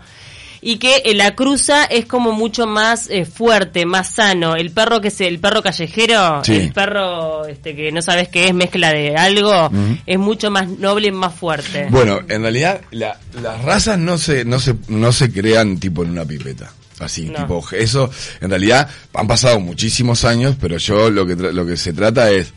Y 0.63 0.79
que 0.79 1.03
eh, 1.05 1.15
la 1.15 1.35
cruza 1.37 1.85
es 1.85 2.07
como 2.07 2.33
mucho 2.33 2.67
más 2.67 3.09
eh, 3.11 3.25
fuerte, 3.27 3.85
más 3.87 4.09
sano. 4.11 4.57
El 4.57 4.71
perro 4.73 5.01
que 5.01 5.09
es 5.09 5.21
el 5.21 5.39
perro 5.39 5.63
callejero, 5.63 6.43
Sí. 6.45 6.55
el 6.57 6.73
perro 6.73 7.47
este 7.47 7.77
que 7.77 7.93
no 7.93 8.03
sabes 8.03 8.29
qué 8.29 8.49
es, 8.49 8.55
mezcla 8.55 8.91
de 8.93 9.15
algo, 9.15 9.71
es 10.07 10.19
mucho 10.19 10.51
más 10.51 10.67
noble 10.69 11.09
y 11.09 11.13
más 11.13 11.35
fuerte. 11.35 11.87
Bueno, 11.91 12.21
en 12.29 12.43
realidad 12.43 12.81
la- 12.91 13.21
las 13.43 13.63
razas 13.63 13.99
no 13.99 14.19
se, 14.19 14.45
no 14.45 14.59
se, 14.59 14.75
no 14.89 15.13
se 15.13 15.31
crean 15.31 15.79
tipo 15.79 16.03
en 16.03 16.11
una 16.11 16.25
pipeta. 16.25 16.73
Así, 16.99 17.27
No. 17.29 17.39
tipo, 17.41 17.65
eso, 17.73 18.11
en 18.41 18.51
realidad 18.51 18.89
han 19.15 19.27
pasado 19.27 19.61
muchísimos 19.61 20.25
años, 20.25 20.57
pero 20.61 20.79
yo 20.79 21.11
lo 21.11 21.27
que, 21.27 21.37
tra- 21.37 21.53
lo 21.53 21.67
que 21.67 21.77
se 21.77 21.93
trata 21.93 22.31
es, 22.31 22.53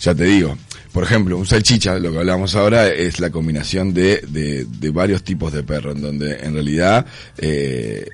ya 0.00 0.14
te 0.14 0.24
digo, 0.24 0.58
por 0.92 1.04
ejemplo, 1.04 1.38
un 1.38 1.46
salchicha, 1.46 1.98
lo 1.98 2.12
que 2.12 2.18
hablamos 2.18 2.54
ahora 2.56 2.88
es 2.88 3.20
la 3.20 3.30
combinación 3.30 3.94
de, 3.94 4.22
de, 4.28 4.64
de 4.66 4.90
varios 4.90 5.22
tipos 5.22 5.52
de 5.52 5.62
perro, 5.62 5.92
en 5.92 6.02
donde 6.02 6.40
en 6.40 6.52
realidad, 6.54 7.06
eh, 7.38 8.06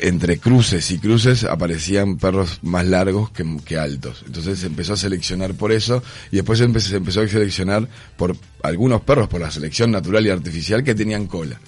entre 0.00 0.38
cruces 0.38 0.88
y 0.92 0.98
cruces 0.98 1.42
aparecían 1.42 2.18
perros 2.18 2.60
más 2.62 2.86
largos 2.86 3.30
que, 3.32 3.44
que 3.64 3.76
altos. 3.76 4.22
Entonces 4.26 4.60
se 4.60 4.66
empezó 4.68 4.92
a 4.92 4.96
seleccionar 4.96 5.54
por 5.54 5.72
eso 5.72 6.02
y 6.30 6.36
después 6.36 6.60
se 6.60 6.64
empezó, 6.66 6.90
se 6.90 6.96
empezó 6.96 7.20
a 7.22 7.26
seleccionar 7.28 7.88
por 8.16 8.36
algunos 8.62 9.00
perros, 9.02 9.28
por 9.28 9.40
la 9.40 9.50
selección 9.50 9.90
natural 9.90 10.24
y 10.24 10.30
artificial 10.30 10.84
que 10.84 10.94
tenían 10.94 11.26
cola. 11.26 11.60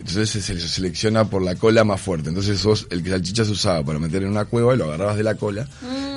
Entonces 0.00 0.30
se 0.30 0.40
se 0.42 0.58
selecciona 0.68 1.24
por 1.26 1.42
la 1.42 1.54
cola 1.54 1.84
más 1.84 2.00
fuerte. 2.00 2.30
Entonces 2.30 2.58
sos 2.58 2.86
el 2.90 3.02
que 3.02 3.10
salchicha 3.10 3.44
se 3.44 3.52
usaba 3.52 3.84
para 3.84 3.98
meter 3.98 4.22
en 4.22 4.30
una 4.30 4.46
cueva 4.46 4.74
y 4.74 4.78
lo 4.78 4.84
agarrabas 4.86 5.16
de 5.16 5.22
la 5.22 5.34
cola 5.36 5.68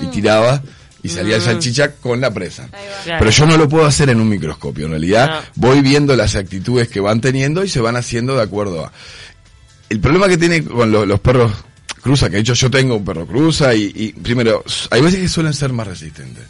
y 0.01 0.05
tirabas 0.07 0.61
y 1.03 1.09
salía 1.09 1.35
el 1.35 1.41
salchicha 1.41 1.91
con 1.95 2.21
la 2.21 2.33
presa. 2.33 2.69
Claro. 3.03 3.19
Pero 3.19 3.31
yo 3.31 3.45
no 3.45 3.57
lo 3.57 3.67
puedo 3.67 3.85
hacer 3.85 4.09
en 4.09 4.21
un 4.21 4.29
microscopio. 4.29 4.85
En 4.85 4.91
realidad 4.91 5.29
No. 5.29 5.67
voy 5.67 5.81
viendo 5.81 6.15
las 6.15 6.35
actitudes 6.35 6.87
que 6.87 7.01
van 7.01 7.19
teniendo 7.21 7.63
y 7.63 7.69
se 7.69 7.81
van 7.81 7.95
haciendo 7.97 8.35
de 8.37 8.41
acuerdo 8.43 8.85
a... 8.85 8.91
El 9.89 9.99
problema 9.99 10.27
que 10.29 10.37
tiene 10.37 10.63
con 10.63 10.89
lo- 10.91 11.05
los 11.05 11.19
perros 11.19 11.51
cruza, 12.01 12.29
que 12.29 12.37
de 12.37 12.41
hecho 12.41 12.53
yo 12.53 12.71
tengo 12.71 12.95
un 12.95 13.05
perro 13.05 13.27
cruza 13.27 13.75
y, 13.75 13.91
y 13.93 14.13
primero, 14.13 14.63
hay 14.91 15.01
veces 15.01 15.19
que 15.19 15.27
suelen 15.27 15.53
ser 15.53 15.71
más 15.73 15.87
resistentes. 15.87 16.43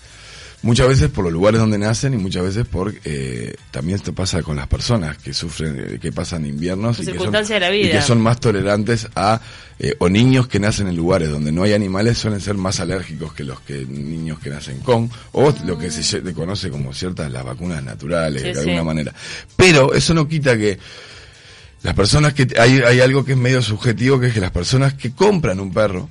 Muchas 0.64 0.88
veces 0.88 1.10
por 1.10 1.26
los 1.26 1.34
lugares 1.34 1.60
donde 1.60 1.78
nacen 1.78 2.14
y 2.14 2.18
muchas 2.18 2.42
veces 2.44 2.66
por 2.66 2.96
eh, 3.04 3.54
también 3.70 3.98
esto 3.98 4.14
pasa 4.14 4.42
con 4.42 4.56
las 4.56 4.68
personas 4.68 5.18
que 5.18 5.34
sufren, 5.34 5.78
eh, 5.78 6.00
que 6.02 6.14
pasan 6.14 6.46
inviernos 6.46 7.00
y 7.02 7.06
que, 7.06 7.18
son, 7.20 7.32
de 7.34 7.60
la 7.60 7.76
y 7.76 7.84
vida. 7.84 7.92
que 8.00 8.02
son 8.02 8.22
más 8.22 8.40
tolerantes 8.40 9.10
a 9.14 9.42
eh, 9.78 9.94
o 10.00 10.08
niños 10.08 10.48
que 10.48 10.62
nacen 10.62 10.88
en 10.88 10.96
lugares 10.96 11.30
donde 11.30 11.52
no 11.52 11.64
hay 11.64 11.74
animales 11.74 12.18
suelen 12.18 12.40
ser 12.40 12.56
más 12.56 12.80
alérgicos 12.80 13.34
que 13.34 13.44
los 13.44 13.60
que 13.60 13.86
niños 13.86 14.40
que 14.40 14.50
nacen 14.52 14.80
con 14.80 15.12
o 15.34 15.54
lo 15.66 15.78
que 15.78 15.92
se 15.92 16.02
lle- 16.02 16.34
conoce 16.34 16.70
como 16.70 16.94
ciertas 16.94 17.30
las 17.30 17.44
vacunas 17.44 17.84
naturales 17.84 18.42
Sí, 18.42 18.48
de 18.48 18.54
sí. 18.54 18.60
alguna 18.62 18.84
manera. 18.86 19.14
Pero 19.58 19.94
eso 19.94 20.14
no 20.14 20.30
quita 20.30 20.58
que 20.58 20.80
las 21.82 21.94
personas 21.94 22.34
que 22.34 22.48
hay, 22.58 22.80
hay 22.80 23.02
algo 23.02 23.26
que 23.26 23.34
es 23.34 23.38
medio 23.38 23.62
subjetivo 23.62 24.18
que 24.18 24.28
es 24.28 24.34
que 24.34 24.40
las 24.40 24.52
personas 24.52 24.94
que 24.94 25.12
compran 25.12 25.60
un 25.60 25.74
perro 25.74 26.10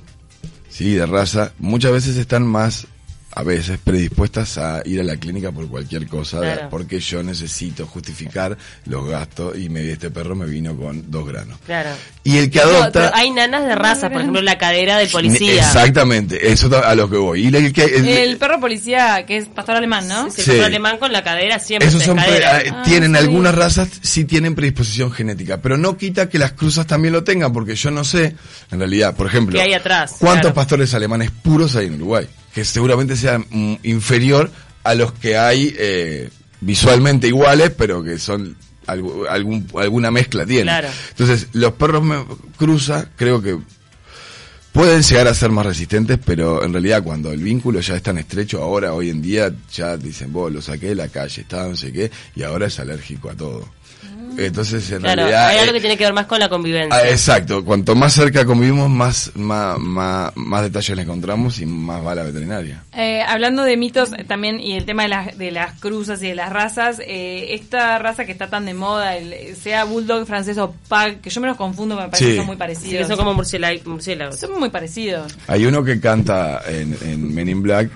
sí 0.69 0.93
de 0.93 1.07
raza 1.07 1.53
muchas 1.59 1.93
veces 1.93 2.17
están 2.19 2.47
más 2.47 2.87
a 3.35 3.43
veces 3.43 3.79
predispuestas 3.83 4.59
a 4.59 4.83
ir 4.85 5.01
a 5.01 5.05
la 5.05 5.17
clínica 5.17 5.51
por 5.53 5.69
cualquier 5.69 6.07
cosa 6.07 6.39
Claro. 6.41 6.69
porque 6.71 7.01
yo 7.01 7.23
necesito 7.23 7.87
justificar 7.87 8.57
los 8.87 9.09
gastos 9.09 9.57
y 9.59 9.69
me 9.69 9.91
este 9.91 10.11
perro 10.11 10.35
me 10.35 10.47
vino 10.47 10.77
con 10.77 11.11
dos 11.11 11.27
granos 11.27 11.59
Claro. 11.67 11.91
y 12.25 12.39
el 12.39 12.51
que 12.51 12.59
No, 12.61 12.65
adopta 12.67 12.91
pero 12.93 13.11
hay 13.15 13.31
nanas 13.31 13.67
de 13.67 13.75
raza, 13.75 14.11
por 14.11 14.21
ejemplo, 14.21 14.43
la 14.43 14.59
cadera 14.59 14.99
del 14.99 15.09
policía. 15.09 15.63
exactamente 15.63 16.53
eso 16.53 16.71
a 16.85 16.95
lo 16.95 17.09
que 17.09 17.17
voy 17.17 17.45
y 17.47 17.57
el 17.57 17.73
que 17.73 17.85
el- 17.85 18.07
El 18.09 18.37
perro 18.37 18.61
policía, 18.61 19.25
que 19.27 19.39
es 19.39 19.47
pastor 19.49 19.77
alemán, 19.77 20.07
¿no? 20.09 20.31
Sí. 20.31 20.43
compra 20.45 20.67
alemán 20.67 20.99
con 20.99 21.13
la 21.13 21.23
cadera 21.25 21.59
siempre. 21.59 21.89
Esos 21.89 22.03
son 22.03 22.19
eh, 22.19 22.23
Ah, 22.45 22.83
tienen 22.85 23.13
sí. 23.13 23.19
algunas 23.19 23.55
razas 23.55 23.89
sí 24.03 24.25
tienen 24.25 24.55
predisposición 24.55 25.11
genética, 25.13 25.59
pero 25.61 25.77
no 25.77 25.97
quita 25.97 26.29
que 26.29 26.39
las 26.39 26.53
cruzas 26.53 26.87
también 26.87 27.13
lo 27.13 27.25
tengan, 27.25 27.53
porque 27.53 27.75
yo 27.75 27.91
no 27.91 28.05
sé, 28.05 28.35
en 28.71 28.79
realidad, 28.79 29.15
por 29.17 29.27
ejemplo, 29.27 29.57
¿Qué 29.59 29.63
hay 29.63 29.75
atrás? 29.75 30.17
cuántos 30.19 30.43
Claro. 30.43 30.55
pastores 30.55 30.93
alemanes 30.95 31.31
puros 31.31 31.77
hay 31.77 31.87
en 31.87 31.95
Uruguay, 31.95 32.27
que 32.55 32.65
seguramente 32.65 33.17
sea 33.17 33.39
mm, 33.39 33.77
inferior 33.83 34.51
a 34.85 34.95
los 34.95 35.13
que 35.13 35.37
hay 35.37 35.75
eh, 35.79 36.29
visualmente 36.61 37.27
iguales, 37.29 37.71
pero 37.77 38.03
que 38.03 38.19
son 38.19 38.57
algún, 38.87 39.67
alguna 39.79 40.11
mezcla 40.11 40.45
tienen. 40.45 40.67
Claro. 40.67 40.89
Entonces, 41.11 41.49
los 41.53 41.73
perros 41.75 42.03
me- 42.05 42.25
cruza, 42.57 43.09
creo 43.17 43.41
que 43.41 43.57
pueden 44.73 45.03
llegar 45.03 45.29
a 45.29 45.35
ser 45.35 45.51
más 45.51 45.67
resistentes, 45.67 46.19
pero 46.25 46.65
en 46.65 46.73
realidad 46.73 47.03
cuando 47.03 47.31
el 47.33 47.43
vínculo 47.43 47.81
ya 47.81 47.95
es 47.97 48.03
tan 48.03 48.19
estrecho, 48.19 48.63
ahora, 48.63 48.95
hoy 48.95 49.11
en 49.11 49.21
día, 49.23 49.53
ya 49.73 49.97
dicen, 49.97 50.33
vos 50.33 50.51
lo 50.51 50.63
saqué 50.63 50.89
de 50.89 50.95
la 50.95 51.09
calle, 51.09 51.43
estaba 51.43 51.69
no 51.69 51.77
sé 51.77 51.93
qué, 51.93 52.11
y 52.35 52.43
ahora 52.43 52.67
es 52.67 52.79
alérgico 52.81 53.31
a 53.31 53.35
todo. 53.35 53.69
Entonces, 54.39 54.91
en 54.93 54.99
Claro, 55.01 55.17
realidad... 55.23 55.47
hay 55.49 55.59
algo 55.59 55.71
eh, 55.71 55.75
que 55.75 55.81
tiene 55.81 55.97
que 55.97 56.05
ver 56.05 56.13
más 56.13 56.27
con 56.27 56.39
la 56.39 56.49
convivencia. 56.49 56.95
Ah, 56.99 57.09
exacto, 57.09 57.65
cuanto 57.65 57.95
más 57.95 58.13
cerca 58.13 58.45
convivimos, 58.45 58.89
más, 58.91 59.33
más, 59.35 59.79
más, 59.79 60.33
más 60.37 60.63
detalles 60.63 60.97
le 60.97 61.03
encontramos 61.03 61.59
y 61.61 61.67
más 61.67 62.05
va 62.05 62.15
la 62.15 62.23
veterinaria. 62.23 62.83
Eh, 62.95 63.23
hablando 63.27 63.63
de 63.65 63.77
mitos 63.77 64.13
eh, 64.13 64.25
también 64.25 64.61
y 64.61 64.73
el 64.77 64.85
tema 64.85 65.03
de 65.05 65.09
las, 65.09 65.39
de 65.39 65.51
las 65.51 65.79
cruzas 65.81 66.23
y 66.23 66.29
de 66.29 66.35
las 66.35 66.51
razas, 66.53 66.99
eh, 67.01 67.55
esta 67.55 67.99
raza 67.99 68.25
que 68.25 68.33
está 68.33 68.49
tan 68.49 68.67
de 68.67 68.75
moda, 68.75 69.17
el, 69.17 69.57
sea 69.57 69.85
bulldog 69.85 70.27
francés 70.27 70.59
o 70.59 70.73
pug, 70.89 71.21
que 71.23 71.31
yo 71.31 71.41
me 71.41 71.49
los 71.49 71.57
confundo, 71.57 71.97
me 71.97 72.03
parece 72.09 72.25
Sí. 72.25 72.31
que 72.33 72.37
son 72.37 72.47
muy 72.47 72.55
Sí, 72.55 72.59
parecidos. 72.59 73.03
que 73.03 73.07
son 73.07 73.17
como 73.17 73.35
murciélag- 73.35 73.85
murciélagos. 73.85 74.37
Son 74.39 74.59
muy 74.59 74.71
parecidos. 74.71 75.33
Hay 75.49 75.65
uno 75.67 75.83
que 75.85 76.01
canta 76.01 76.63
en, 76.69 76.97
en 77.03 77.35
Men 77.35 77.49
in 77.49 77.63
Black, 77.63 77.91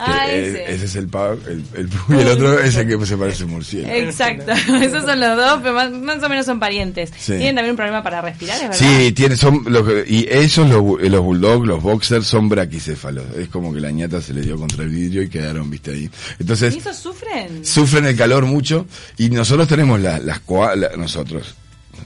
Ah, 0.00 0.26
es- 0.30 0.48
ese. 0.48 0.72
ese 0.74 0.84
es 0.86 0.96
el 0.96 1.08
pug, 1.08 1.38
el, 1.46 1.64
el 1.74 1.88
y 2.16 2.20
el 2.20 2.28
otro 2.28 2.58
es 2.60 2.76
el 2.76 2.86
que 2.98 3.06
se 3.06 3.16
parece 3.16 3.42
a 3.42 3.46
un 3.46 3.52
murciélago. 3.52 3.94
Exacto, 3.94 4.52
esos 4.82 5.04
son 5.04 5.20
los 5.20 5.36
dos, 5.36 5.60
pero 5.62 5.74
más, 5.74 5.90
más 5.90 6.22
o 6.22 6.28
menos 6.28 6.46
son 6.46 6.60
parientes. 6.60 7.10
Sí. 7.18 7.32
Tienen 7.32 7.56
también 7.56 7.70
un 7.72 7.76
problema 7.76 8.02
para 8.02 8.20
respirar, 8.20 8.56
¿es 8.56 8.62
verdad? 8.62 8.76
Sí, 8.78 9.12
tiene, 9.12 9.36
son 9.36 9.62
los 9.66 9.84
y 10.06 10.26
esos, 10.30 10.68
los, 10.68 10.80
bu- 10.82 11.00
los 11.00 11.20
bulldogs, 11.22 11.66
los 11.66 11.82
boxers, 11.82 12.26
son 12.26 12.48
braquicéfalos. 12.48 13.24
Es 13.36 13.48
como 13.48 13.72
que 13.72 13.80
la 13.80 13.90
ñata 13.90 14.20
se 14.20 14.32
le 14.34 14.42
dio 14.42 14.56
contra 14.56 14.84
el 14.84 14.90
vidrio 14.90 15.22
y 15.22 15.28
quedaron, 15.28 15.68
viste, 15.70 15.90
ahí. 15.92 16.10
Entonces, 16.38 16.74
¿Y 16.74 16.78
esos 16.78 16.96
sufren? 16.96 17.64
sufren 17.64 18.06
el 18.06 18.16
calor 18.16 18.44
mucho 18.46 18.86
y 19.16 19.30
nosotros 19.30 19.68
tenemos 19.68 20.00
la- 20.00 20.18
las 20.18 20.40
la- 20.76 20.96
nosotros, 20.96 21.54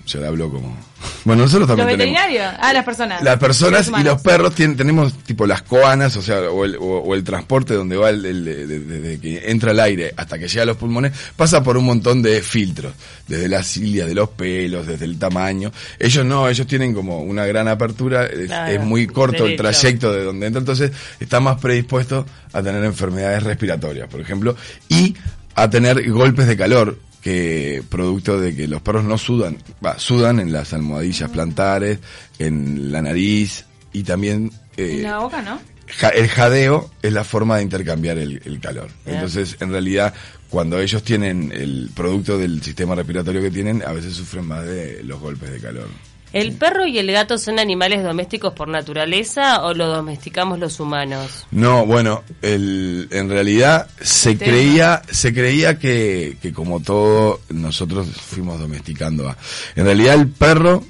yo 0.07 0.21
le 0.21 0.27
hablo 0.27 0.51
como... 0.51 0.77
Bueno, 1.25 1.43
nosotros 1.43 1.69
¿Los 1.69 1.77
también 1.79 1.99
tenemos... 1.99 2.23
veterinarios? 2.23 2.61
Ah, 2.61 2.73
las 2.73 2.85
personas. 2.85 3.23
Las 3.23 3.39
personas 3.39 3.89
Los 3.89 4.01
y 4.01 4.05
los 4.05 4.23
perros 4.23 4.55
tienen, 4.55 4.77
tenemos 4.77 5.13
tipo 5.25 5.47
las 5.47 5.63
coanas, 5.63 6.17
o 6.17 6.23
sea, 6.23 6.41
o 6.51 6.65
el, 6.65 6.77
o, 6.77 6.81
o 6.99 7.15
el 7.15 7.25
transporte 7.25 7.75
donde 7.75 7.97
va 7.97 8.11
el, 8.11 8.25
el- 8.25 8.45
de- 8.45 8.67
de- 8.67 8.81
desde 8.81 9.21
que 9.21 9.51
entra 9.51 9.71
el 9.73 9.81
aire 9.81 10.13
hasta 10.17 10.39
que 10.39 10.47
llega 10.49 10.63
a 10.63 10.67
los 10.67 10.77
pulmones, 10.77 11.13
pasa 11.37 11.63
por 11.63 11.77
un 11.77 11.85
montón 11.85 12.23
de 12.23 12.41
filtros, 12.43 12.93
desde 13.27 13.49
las 13.49 13.67
cilias 13.67 14.07
de 14.09 14.15
los 14.15 14.29
pelos, 14.31 14.87
desde 14.87 15.05
el 15.05 15.19
tamaño. 15.19 15.73
Ellos 15.99 16.25
no, 16.25 16.49
ellos 16.49 16.67
tienen 16.67 16.95
como 16.95 17.21
una 17.23 17.47
gran 17.47 17.67
apertura, 17.69 18.27
es, 18.27 18.47
Claro, 18.47 18.73
es 18.73 18.81
muy 18.85 19.07
corto 19.07 19.47
el 19.47 19.57
trayecto 19.57 20.13
de 20.13 20.25
donde 20.25 20.47
entra, 20.47 20.61
entonces 20.61 20.93
está 21.21 21.41
más 21.41 21.59
predispuesto 21.61 22.27
a 22.53 22.63
tener 22.63 22.85
enfermedades 22.85 23.43
respiratorias, 23.43 24.09
por 24.09 24.21
ejemplo, 24.21 24.57
y 24.89 25.17
a 25.55 25.69
tener 25.69 26.09
golpes 26.11 26.47
de 26.47 26.57
calor 26.57 26.99
que 27.23 27.83
producto 27.88 28.38
de 28.41 28.55
que 28.55 28.67
los 28.69 28.83
perros 28.83 29.05
no 29.05 29.17
sudan, 29.17 29.57
va, 29.85 29.99
sudan 29.99 30.41
en 30.41 30.52
las 30.52 30.73
almohadillas 30.75 31.31
plantares, 31.31 31.99
en 32.38 32.91
la 32.93 33.00
nariz 33.00 33.64
y 33.93 34.02
también 34.02 34.50
eh, 34.76 34.97
En 34.97 35.02
la 35.05 35.19
boca, 35.19 35.41
¿no? 35.41 35.61
ja- 35.87 36.09
el 36.09 36.29
jadeo 36.29 36.91
es 37.00 37.12
la 37.12 37.25
forma 37.25 37.57
de 37.59 37.62
intercambiar 37.62 38.19
el, 38.19 38.43
el 38.45 38.59
calor. 38.61 38.88
Bien. 39.05 39.17
Entonces, 39.19 39.57
en 39.61 39.71
realidad, 39.71 40.12
cuando 40.50 40.81
ellos 40.81 41.02
tienen 41.05 41.52
el 41.52 41.91
producto 41.95 42.37
del 42.38 42.61
sistema 42.62 42.95
respiratorio 42.95 43.41
que 43.41 43.50
tienen, 43.50 43.83
a 43.87 43.93
veces 43.93 44.14
sufren 44.14 44.47
más 44.47 44.64
de 44.67 45.02
los 45.05 45.21
golpes 45.21 45.50
de 45.50 45.61
calor. 45.61 45.88
¿El 46.33 46.53
perro 46.53 46.87
y 46.87 46.99
el 46.99 47.11
gato 47.12 47.37
son 47.37 47.59
animales 47.59 48.03
domésticos 48.03 48.55
por 48.55 48.69
naturaleza 48.69 49.62
o 49.65 49.75
lo 49.75 49.89
domesticamos 49.89 50.59
los 50.59 50.81
humanos? 50.81 51.47
No, 51.51 51.85
bueno, 51.85 52.23
el, 52.41 53.09
en 53.11 53.29
realidad 53.29 53.89
se 54.01 54.35
Tema. 54.35 54.51
creía, 54.51 55.03
se 55.11 55.35
creía 55.35 55.79
que, 55.79 56.39
que 56.41 56.53
como 56.53 56.81
todo 56.81 57.41
nosotros 57.51 58.09
fuimos 58.09 58.59
domesticando 58.59 59.29
a. 59.29 59.37
En 59.77 59.85
realidad 59.85 60.15
el 60.15 60.29
perro 60.29 60.85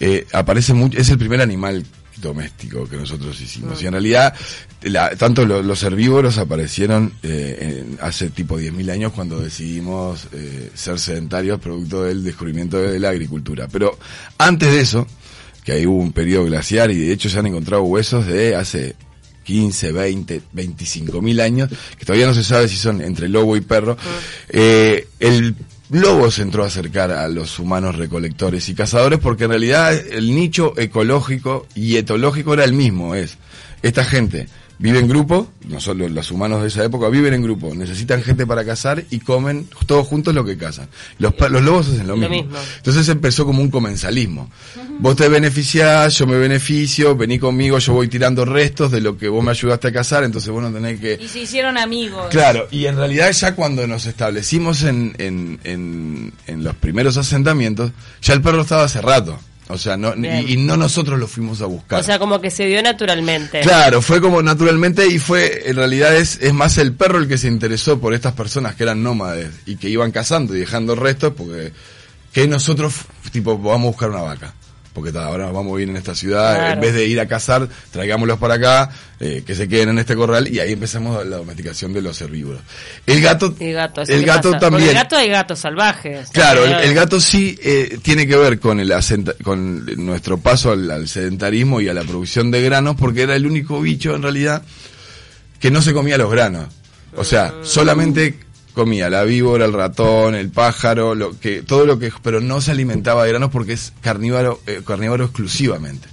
eh, 0.00 0.26
aparece 0.32 0.74
mucho, 0.74 0.98
es 0.98 1.08
el 1.08 1.18
primer 1.18 1.40
animal 1.40 1.84
doméstico 2.28 2.88
que 2.88 2.96
nosotros 2.96 3.40
hicimos. 3.40 3.80
Y 3.82 3.86
en 3.86 3.92
realidad, 3.92 4.34
la- 4.82 5.10
tanto 5.16 5.44
lo- 5.46 5.62
los 5.62 5.82
herbívoros 5.82 6.38
aparecieron 6.38 7.12
eh, 7.22 7.84
en- 7.86 7.98
hace 8.00 8.30
tipo 8.30 8.58
10.000 8.58 8.90
años 8.90 9.12
cuando 9.12 9.40
decidimos 9.40 10.26
eh, 10.32 10.70
ser 10.74 10.98
sedentarios 10.98 11.60
producto 11.60 12.02
del 12.04 12.24
descubrimiento 12.24 12.78
de 12.78 12.98
la 12.98 13.10
agricultura. 13.10 13.68
Pero 13.70 13.98
antes 14.38 14.72
de 14.72 14.80
eso, 14.80 15.06
que 15.64 15.72
ahí 15.72 15.86
hubo 15.86 15.98
un 15.98 16.12
periodo 16.12 16.44
glaciar 16.44 16.90
y 16.90 16.98
de 16.98 17.12
hecho 17.12 17.28
se 17.30 17.38
han 17.38 17.46
encontrado 17.46 17.82
huesos 17.84 18.26
de 18.26 18.54
hace 18.56 18.96
15, 19.44 19.92
20, 19.92 20.40
25 20.52 21.20
mil 21.22 21.40
años, 21.40 21.68
que 21.98 22.04
todavía 22.06 22.26
no 22.26 22.34
se 22.34 22.42
sabe 22.44 22.66
si 22.68 22.76
son 22.76 23.00
entre 23.02 23.28
lobo 23.28 23.56
y 23.56 23.60
perro. 23.60 23.96
Eh, 24.48 25.06
el 25.20 25.54
lobo 25.94 26.30
se 26.30 26.42
entró 26.42 26.64
a 26.64 26.66
acercar 26.66 27.12
a 27.12 27.28
los 27.28 27.58
humanos 27.58 27.96
recolectores 27.96 28.68
y 28.68 28.74
cazadores 28.74 29.20
porque 29.20 29.44
en 29.44 29.50
realidad 29.50 29.94
el 29.94 30.34
nicho 30.34 30.74
ecológico 30.76 31.66
y 31.74 31.96
etológico 31.96 32.54
era 32.54 32.64
el 32.64 32.72
mismo, 32.72 33.14
es 33.14 33.38
esta 33.82 34.04
gente 34.04 34.48
vive 34.84 34.98
en 34.98 35.08
grupo, 35.08 35.48
nosotros 35.66 36.10
los 36.10 36.30
humanos 36.30 36.60
de 36.60 36.68
esa 36.68 36.84
época 36.84 37.08
viven 37.08 37.32
en 37.32 37.42
grupo, 37.42 37.74
necesitan 37.74 38.22
gente 38.22 38.46
para 38.46 38.66
cazar 38.66 39.02
y 39.08 39.20
comen 39.20 39.66
todos 39.86 40.06
juntos 40.06 40.34
lo 40.34 40.44
que 40.44 40.58
cazan. 40.58 40.90
Los, 41.18 41.32
los 41.40 41.62
lobos 41.62 41.88
hacen 41.88 42.06
lo 42.06 42.16
Lo 42.16 42.28
mismo. 42.28 42.44
mismo. 42.44 42.58
Entonces 42.76 43.08
empezó 43.08 43.46
como 43.46 43.62
un 43.62 43.70
comensalismo. 43.70 44.50
Vos 44.98 45.16
te 45.16 45.26
beneficiás, 45.30 46.18
yo 46.18 46.26
me 46.26 46.36
beneficio, 46.36 47.16
vení 47.16 47.38
conmigo, 47.38 47.78
yo 47.78 47.94
voy 47.94 48.08
tirando 48.08 48.44
restos 48.44 48.92
de 48.92 49.00
lo 49.00 49.16
que 49.16 49.28
vos 49.30 49.42
me 49.42 49.52
ayudaste 49.52 49.88
a 49.88 49.92
cazar, 49.92 50.22
entonces 50.22 50.50
vos 50.50 50.62
no 50.62 50.70
tenés 50.70 51.00
que... 51.00 51.18
Y 51.18 51.28
se 51.28 51.40
hicieron 51.40 51.78
amigos. 51.78 52.26
Claro, 52.28 52.68
y 52.70 52.84
en 52.84 52.96
realidad 52.96 53.32
ya 53.32 53.54
cuando 53.54 53.86
nos 53.86 54.04
establecimos 54.04 54.82
en, 54.82 55.14
en, 55.16 55.60
en, 55.64 56.30
en 56.46 56.62
los 56.62 56.76
primeros 56.76 57.16
asentamientos, 57.16 57.90
ya 58.20 58.34
el 58.34 58.42
perro 58.42 58.60
estaba 58.60 58.84
hace 58.84 59.00
rato. 59.00 59.38
O 59.68 59.78
sea, 59.78 59.96
no, 59.96 60.14
y 60.14 60.56
no 60.58 60.76
nosotros 60.76 61.18
lo 61.18 61.26
fuimos 61.26 61.62
a 61.62 61.66
buscar. 61.66 62.00
O 62.00 62.02
sea, 62.02 62.18
como 62.18 62.40
que 62.40 62.50
se 62.50 62.66
dio 62.66 62.82
naturalmente. 62.82 63.60
Claro, 63.60 64.02
fue 64.02 64.20
como 64.20 64.42
naturalmente 64.42 65.06
y 65.06 65.18
fue, 65.18 65.62
en 65.70 65.76
realidad 65.76 66.14
es, 66.14 66.38
es 66.42 66.52
más 66.52 66.76
el 66.76 66.92
perro 66.92 67.18
el 67.18 67.28
que 67.28 67.38
se 67.38 67.48
interesó 67.48 67.98
por 67.98 68.12
estas 68.12 68.34
personas 68.34 68.74
que 68.74 68.82
eran 68.82 69.02
nómades 69.02 69.50
y 69.64 69.76
que 69.76 69.88
iban 69.88 70.12
cazando 70.12 70.54
y 70.54 70.58
dejando 70.58 70.94
restos 70.94 71.32
porque 71.34 71.72
que 72.32 72.46
nosotros, 72.46 72.94
tipo, 73.32 73.56
vamos 73.56 73.86
a 73.86 73.90
buscar 73.90 74.10
una 74.10 74.22
vaca. 74.22 74.54
Porque 74.94 75.10
ta, 75.10 75.26
ahora 75.26 75.46
vamos 75.50 75.72
a 75.72 75.76
vivir 75.76 75.90
en 75.90 75.96
esta 75.96 76.14
ciudad, 76.14 76.54
Claro. 76.54 76.74
en 76.74 76.80
vez 76.80 76.94
de 76.94 77.04
ir 77.06 77.18
a 77.18 77.26
cazar, 77.26 77.68
traigámoslos 77.90 78.38
para 78.38 78.54
acá, 78.54 78.90
eh, 79.18 79.42
que 79.44 79.56
se 79.56 79.68
queden 79.68 79.88
en 79.88 79.98
este 79.98 80.14
corral 80.14 80.46
y 80.46 80.60
ahí 80.60 80.72
empezamos 80.72 81.26
la 81.26 81.36
domesticación 81.38 81.92
de 81.92 82.00
los 82.00 82.20
herbívoros. 82.20 82.62
El 83.04 83.20
gato, 83.20 83.56
Y 83.58 83.72
gato, 83.72 84.02
el 84.02 84.24
gato 84.24 84.52
pasa. 84.52 84.60
Porque 84.60 84.70
también. 84.70 84.88
el 84.90 84.94
gato 84.94 85.16
hay 85.16 85.28
gatos 85.30 85.58
salvajes. 85.58 86.28
Claro, 86.30 86.64
el, 86.64 86.72
el 86.74 86.94
gato 86.94 87.18
sí 87.20 87.58
eh, 87.60 87.98
tiene 88.02 88.24
que 88.28 88.36
ver 88.36 88.60
con 88.60 88.78
el 88.78 88.92
asenta- 88.92 89.34
con 89.42 89.84
nuestro 90.06 90.38
paso 90.38 90.70
al, 90.70 90.88
al 90.88 91.08
sedentarismo 91.08 91.80
y 91.80 91.88
a 91.88 91.94
la 91.94 92.02
producción 92.04 92.52
de 92.52 92.62
granos, 92.62 92.94
porque 92.96 93.22
era 93.22 93.34
el 93.34 93.46
único 93.46 93.80
bicho 93.80 94.14
en 94.14 94.22
realidad 94.22 94.62
que 95.58 95.72
no 95.72 95.82
se 95.82 95.92
comía 95.92 96.16
los 96.18 96.30
granos. 96.30 96.68
O 97.16 97.24
sea, 97.24 97.52
solamente 97.62 98.38
comía 98.74 99.08
la 99.08 99.22
víbora, 99.24 99.64
el 99.64 99.72
ratón, 99.72 100.34
el 100.34 100.50
pájaro, 100.50 101.14
lo 101.14 101.38
que 101.38 101.62
todo 101.62 101.86
lo 101.86 101.98
que, 101.98 102.12
pero 102.22 102.40
no 102.40 102.60
se 102.60 102.72
alimentaba 102.72 103.24
de 103.24 103.30
granos 103.30 103.50
porque 103.50 103.72
es 103.74 103.92
carnívoro, 104.02 104.60
eh, 104.66 104.82
carnívoro 104.86 105.24
exclusivamente. 105.24 106.08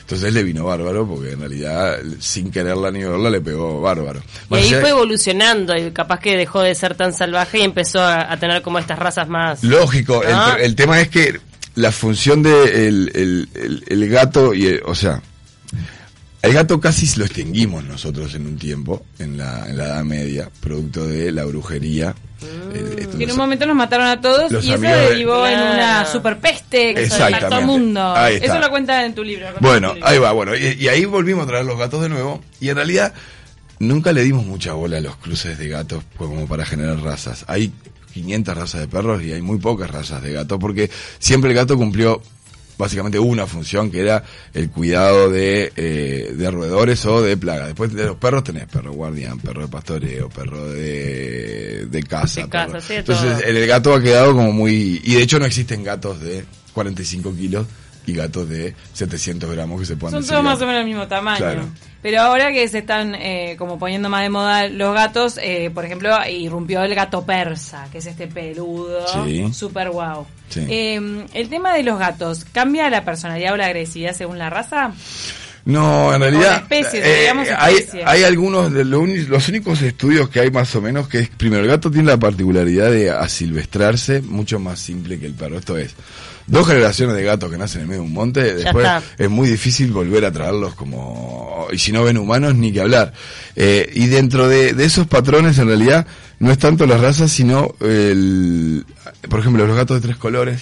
Entonces 0.00 0.34
le 0.34 0.42
vino 0.42 0.64
bárbaro 0.66 1.06
porque 1.08 1.30
en 1.32 1.40
realidad 1.40 1.96
sin 2.20 2.50
quererla 2.50 2.90
ni 2.90 3.02
verla 3.02 3.30
le 3.30 3.40
pegó 3.40 3.80
bárbaro. 3.80 4.20
Y 4.50 4.54
ahí 4.56 4.68
fue 4.80 4.90
evolucionando 4.90 5.74
y 5.76 5.90
capaz 5.92 6.20
que 6.20 6.36
dejó 6.36 6.60
de 6.60 6.74
ser 6.74 6.94
tan 6.96 7.14
salvaje 7.14 7.60
y 7.60 7.62
empezó 7.62 8.00
a, 8.02 8.30
a 8.30 8.36
tener 8.38 8.60
como 8.62 8.78
estas 8.78 8.98
razas 8.98 9.28
más... 9.28 9.62
Lógico, 9.64 10.22
el, 10.22 10.60
el 10.60 10.74
tema 10.74 11.00
es 11.00 11.08
que 11.08 11.40
la 11.76 11.92
función 11.92 12.42
de 12.42 12.88
el, 12.88 13.10
el, 13.14 13.84
el- 13.86 14.08
gato, 14.10 14.52
y 14.52 14.66
el- 14.66 14.82
o 14.84 14.94
sea, 14.94 15.22
el 16.42 16.52
gato 16.52 16.80
casi 16.80 17.08
lo 17.18 17.24
extinguimos 17.24 17.84
nosotros 17.84 18.34
en 18.34 18.46
un 18.46 18.56
tiempo, 18.58 19.04
en 19.18 19.38
la, 19.38 19.68
en 19.68 19.76
la 19.76 19.84
Edad 19.86 20.04
Media, 20.04 20.50
producto 20.60 21.06
de 21.06 21.30
la 21.32 21.44
brujería. 21.44 22.14
Eh, 22.74 23.08
Que 23.16 23.24
en 23.24 23.30
un 23.30 23.36
momento 23.36 23.64
nos 23.66 23.76
mataron 23.76 24.08
a 24.08 24.20
todos 24.20 24.50
Los 24.50 24.64
y 24.64 24.72
eso 24.72 24.80
de- 24.80 24.88
derivó 24.88 25.46
en 25.46 25.60
una 25.60 26.04
superpeste 26.06 26.94
que 26.94 27.04
impactó 27.04 27.54
al 27.54 27.66
mundo. 27.66 28.14
Eso 28.26 28.58
lo 28.58 28.68
cuenta 28.70 29.04
en 29.06 29.14
tu 29.14 29.22
libro. 29.22 29.46
Bueno, 29.60 29.88
en 29.88 29.92
tu 29.92 29.94
libro. 30.00 30.08
ahí 30.08 30.18
va, 30.18 30.32
bueno, 30.32 30.56
y, 30.56 30.76
y 30.80 30.88
ahí 30.88 31.04
volvimos 31.04 31.44
a 31.44 31.46
traer 31.46 31.64
los 31.64 31.78
gatos 31.78 32.02
de 32.02 32.08
nuevo, 32.08 32.42
y 32.60 32.68
en 32.70 32.76
realidad 32.76 33.14
nunca 33.78 34.12
le 34.12 34.22
dimos 34.24 34.44
mucha 34.44 34.72
bola 34.72 34.98
a 34.98 35.00
los 35.00 35.16
cruces 35.16 35.56
de 35.58 35.68
gatos 35.68 36.02
pues, 36.16 36.28
como 36.28 36.46
para 36.48 36.64
generar 36.66 36.98
razas. 37.00 37.44
Hay 37.46 37.72
500 38.14 38.56
razas 38.56 38.80
de 38.80 38.88
perros 38.88 39.22
y 39.22 39.32
hay 39.32 39.42
muy 39.42 39.58
pocas 39.58 39.88
razas 39.90 40.20
de 40.22 40.32
gatos, 40.32 40.58
porque 40.58 40.90
siempre 41.20 41.50
el 41.50 41.56
gato 41.56 41.76
cumplió 41.76 42.20
básicamente 42.78 43.18
una 43.18 43.46
función 43.46 43.90
que 43.90 44.00
era 44.00 44.24
el 44.54 44.70
cuidado 44.70 45.30
de, 45.30 45.72
eh, 45.76 46.32
de 46.36 46.50
roedores 46.50 47.04
o 47.06 47.22
de 47.22 47.36
plagas. 47.36 47.68
Después 47.68 47.92
de 47.92 48.04
los 48.06 48.16
perros 48.16 48.44
tenés 48.44 48.66
perro 48.66 48.92
guardián, 48.92 49.38
perro 49.38 49.62
de 49.62 49.68
pastoreo, 49.68 50.28
perro 50.28 50.68
de, 50.70 51.86
de 51.86 52.02
casa. 52.02 52.42
De 52.42 52.48
casa, 52.48 52.66
perro. 52.68 52.80
sí, 52.80 52.92
de 52.94 52.98
Entonces 53.00 53.38
todo. 53.38 53.42
el 53.48 53.66
gato 53.66 53.94
ha 53.94 54.02
quedado 54.02 54.32
como 54.34 54.52
muy... 54.52 55.00
Y 55.04 55.14
de 55.14 55.22
hecho 55.22 55.38
no 55.38 55.44
existen 55.46 55.84
gatos 55.84 56.20
de 56.20 56.44
45 56.72 57.34
kilos 57.34 57.66
y 58.06 58.12
gatos 58.14 58.48
de 58.48 58.74
700 58.94 59.50
gramos 59.50 59.80
que 59.80 59.86
se 59.86 59.96
puedan 59.96 60.20
Son 60.20 60.28
todos 60.28 60.44
más 60.44 60.60
o 60.60 60.66
menos 60.66 60.80
del 60.80 60.86
mismo 60.86 61.06
tamaño. 61.06 61.38
Claro. 61.38 61.68
Pero 62.02 62.20
ahora 62.20 62.50
que 62.52 62.66
se 62.66 62.78
están 62.78 63.14
eh, 63.14 63.54
como 63.56 63.78
poniendo 63.78 64.08
más 64.08 64.22
de 64.22 64.28
moda 64.28 64.66
los 64.68 64.92
gatos, 64.92 65.38
eh, 65.40 65.70
por 65.72 65.84
ejemplo, 65.84 66.10
irrumpió 66.28 66.82
el 66.82 66.94
gato 66.96 67.24
persa, 67.24 67.86
que 67.92 67.98
es 67.98 68.06
este 68.06 68.26
peludo, 68.26 69.06
Sí. 69.24 69.52
super 69.54 69.90
guau. 69.90 70.26
Sí. 70.48 70.66
Eh, 70.68 71.26
el 71.32 71.48
tema 71.48 71.72
de 71.74 71.84
los 71.84 71.98
gatos, 72.00 72.44
¿cambia 72.44 72.90
la 72.90 73.04
personalidad 73.04 73.52
o 73.52 73.56
la 73.56 73.66
agresividad 73.66 74.14
según 74.14 74.36
la 74.38 74.50
raza? 74.50 74.92
No, 75.64 76.12
en 76.12 76.20
realidad 76.20 76.64
eh, 76.70 77.30
hay, 78.04 78.24
algunos 78.24 78.72
de 78.72 78.84
los 78.84 79.48
únicos 79.48 79.80
estudios 79.82 80.28
que 80.28 80.40
hay 80.40 80.50
más 80.50 80.74
o 80.74 80.80
menos 80.80 81.06
que 81.06 81.20
es 81.20 81.28
primero 81.28 81.62
el 81.62 81.68
gato 81.68 81.88
tiene 81.88 82.08
la 82.08 82.16
particularidad 82.18 82.90
de 82.90 83.10
asilvestrarse 83.10 84.22
mucho 84.22 84.58
más 84.58 84.80
simple 84.80 85.20
que 85.20 85.26
el 85.26 85.34
perro. 85.34 85.58
Esto 85.58 85.78
es 85.78 85.94
dos 86.48 86.66
generaciones 86.66 87.14
de 87.14 87.22
gatos 87.22 87.48
que 87.48 87.58
nacen 87.58 87.82
en 87.82 87.88
medio 87.88 88.00
de 88.00 88.08
un 88.08 88.12
monte, 88.12 88.54
después 88.54 88.88
es 89.16 89.30
muy 89.30 89.48
difícil 89.48 89.92
volver 89.92 90.24
a 90.24 90.32
traerlos 90.32 90.74
como 90.74 91.68
y 91.70 91.78
si 91.78 91.92
no 91.92 92.02
ven 92.02 92.18
humanos 92.18 92.56
ni 92.56 92.72
que 92.72 92.80
hablar. 92.80 93.12
Eh, 93.54 93.88
y 93.94 94.08
dentro 94.08 94.48
de, 94.48 94.72
de 94.72 94.84
esos 94.84 95.06
patrones 95.06 95.58
en 95.58 95.68
realidad 95.68 96.08
no 96.40 96.50
es 96.50 96.58
tanto 96.58 96.86
las 96.86 97.00
razas 97.00 97.30
sino 97.30 97.76
el 97.80 98.84
por 99.28 99.38
ejemplo 99.38 99.64
los 99.64 99.76
gatos 99.76 100.00
de 100.00 100.08
tres 100.08 100.16
colores 100.16 100.60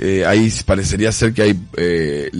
eh, 0.00 0.24
ahí 0.26 0.52
parecería 0.64 1.10
ser 1.12 1.32
que 1.32 1.42
hay 1.42 1.58
eh, 1.76 2.30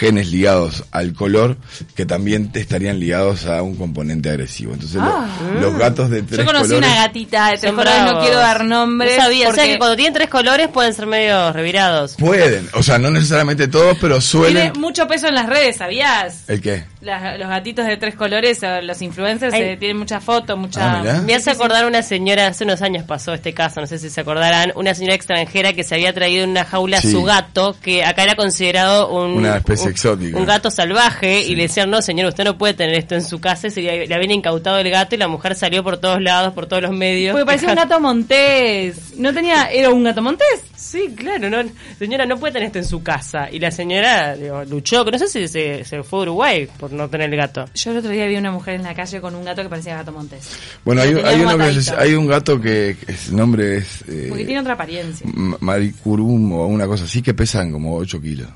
genes 0.00 0.28
ligados 0.30 0.84
al 0.90 1.12
color 1.14 1.56
que 1.94 2.04
también 2.06 2.50
te 2.52 2.60
estarían 2.60 2.98
ligados 2.98 3.46
a 3.46 3.62
un 3.62 3.76
componente 3.76 4.28
agresivo. 4.30 4.72
Entonces 4.74 4.96
lo- 4.96 5.02
Ah. 5.08 5.28
los 5.60 5.76
gatos 5.78 6.10
de 6.10 6.22
tres 6.22 6.38
Yo 6.40 6.44
conocí 6.46 6.68
colores... 6.68 6.88
una 6.90 7.02
gatita 7.02 7.50
de 7.50 7.58
tres 7.58 7.72
colores, 7.72 8.02
no 8.04 8.20
quiero 8.20 8.36
dar 8.38 8.64
nombres. 8.64 9.16
No 9.16 9.22
sabía, 9.24 9.48
o 9.48 9.52
sea 9.54 9.64
que 9.66 9.78
cuando 9.78 9.96
tienen 9.96 10.14
tres 10.14 10.28
colores 10.28 10.68
pueden 10.68 10.92
ser 10.94 11.06
medio 11.06 11.52
revirados. 11.52 12.14
Pueden, 12.18 12.68
o 12.74 12.82
sea, 12.82 12.98
no 12.98 13.10
necesariamente 13.10 13.68
todos, 13.68 13.96
pero 14.00 14.20
suelen... 14.20 14.72
Tiene 14.72 14.78
mucho 14.78 15.06
peso 15.08 15.28
en 15.28 15.34
las 15.34 15.46
redes, 15.46 15.76
¿sabías? 15.76 16.44
¿El 16.48 16.60
qué? 16.60 16.84
Las- 17.08 17.38
los 17.38 17.48
gatitos 17.48 17.86
de 17.86 17.96
tres 17.96 18.14
colores, 18.14 18.62
o 18.62 18.82
los 18.82 19.00
influencers, 19.00 19.54
eh, 19.54 19.76
tienen 19.78 19.96
muchas 19.96 20.22
fotos, 20.22 20.58
mucha... 20.58 21.00
Ah. 21.00 21.22
Me 21.24 21.34
hace 21.34 21.50
acordar 21.50 21.86
una 21.86 22.02
señora, 22.02 22.48
hace 22.48 22.64
unos 22.64 22.82
años 22.82 23.04
pasó 23.04 23.32
este 23.32 23.54
caso, 23.54 23.80
no 23.80 23.86
sé 23.86 23.98
si 23.98 24.10
se 24.10 24.20
acordarán, 24.20 24.72
una 24.76 24.94
señora 24.94 25.14
extranjera 25.14 25.72
que 25.72 25.84
se 25.84 25.94
había 25.94 26.12
traído 26.12 26.44
en 26.44 26.50
una 26.50 26.64
jaula 26.64 26.98
a 26.98 27.00
Sí. 27.00 27.10
su 27.10 27.22
gato, 27.24 27.74
que 27.82 28.04
acá 28.04 28.24
era 28.24 28.34
considerado 28.36 29.08
un, 29.10 29.38
Una 29.38 29.56
especie 29.56 29.86
un- 29.86 29.90
exótica. 29.92 30.36
un 30.38 30.44
gato 30.44 30.70
salvaje, 30.70 31.42
Sí. 31.44 31.52
y 31.52 31.56
le 31.56 31.62
decían, 31.62 31.88
no 31.88 32.02
señor, 32.02 32.28
usted 32.28 32.44
no 32.44 32.58
puede 32.58 32.74
tener 32.74 32.94
esto 32.98 33.14
en 33.14 33.22
su 33.24 33.40
casa, 33.40 33.68
y 33.68 33.70
se 33.70 33.80
le, 33.80 34.06
le 34.06 34.14
habían 34.14 34.32
incautado 34.32 34.78
el 34.78 34.90
gato 34.90 35.14
y 35.14 35.18
la 35.18 35.28
mujer 35.28 35.54
salió 35.54 35.82
por 35.82 35.96
todos 35.96 36.20
lados, 36.20 36.52
por 36.52 36.66
todos 36.66 36.82
los 36.82 36.92
medios. 36.92 37.32
Porque 37.32 37.46
parecía 37.46 37.70
un 37.70 37.74
gato 37.76 37.98
montés. 38.00 39.14
¿No 39.16 39.32
tenía... 39.32 39.70
¿Era 39.70 39.90
un 39.90 40.04
gato 40.04 40.20
montés? 40.22 40.46
Sí, 40.76 41.14
claro, 41.16 41.50
no, 41.50 41.58
señora, 41.98 42.24
no 42.26 42.36
puede 42.38 42.52
tener 42.52 42.66
esto 42.66 42.78
en 42.78 42.84
su 42.84 43.02
casa. 43.02 43.48
Y 43.50 43.58
la 43.58 43.70
señora 43.70 44.36
digo, 44.36 44.64
luchó, 44.64 45.04
que 45.04 45.10
no 45.10 45.18
sé 45.18 45.26
si 45.28 45.48
se, 45.48 45.84
se 45.84 46.02
fue 46.02 46.20
a 46.20 46.22
Uruguay 46.22 46.68
por 46.78 46.92
no 46.98 47.08
tener 47.08 47.30
el 47.30 47.36
gato. 47.36 47.64
Yo 47.74 47.92
el 47.92 47.96
otro 47.98 48.10
día 48.10 48.26
vi 48.26 48.36
una 48.36 48.50
mujer 48.50 48.74
en 48.74 48.82
la 48.82 48.94
calle 48.94 49.20
con 49.20 49.34
un 49.34 49.44
gato 49.44 49.62
que 49.62 49.68
parecía 49.68 49.94
gato 49.96 50.12
montés. 50.12 50.50
Bueno, 50.84 51.00
hay, 51.02 51.14
hay, 51.14 51.40
un 51.40 51.60
hay 51.98 52.14
un 52.14 52.26
gato 52.26 52.60
que, 52.60 52.96
que 53.06 53.12
el 53.12 53.36
nombre 53.36 53.78
es... 53.78 54.02
eh, 54.08 54.26
Porque 54.28 54.44
tiene 54.44 54.60
otra 54.60 54.74
apariencia. 54.74 55.26
Maricurum 55.60 56.52
o 56.52 56.66
una 56.66 56.86
cosa 56.86 57.04
así 57.04 57.22
que 57.22 57.34
pesan 57.34 57.72
como 57.72 57.94
8 57.96 58.20
kilos. 58.20 58.48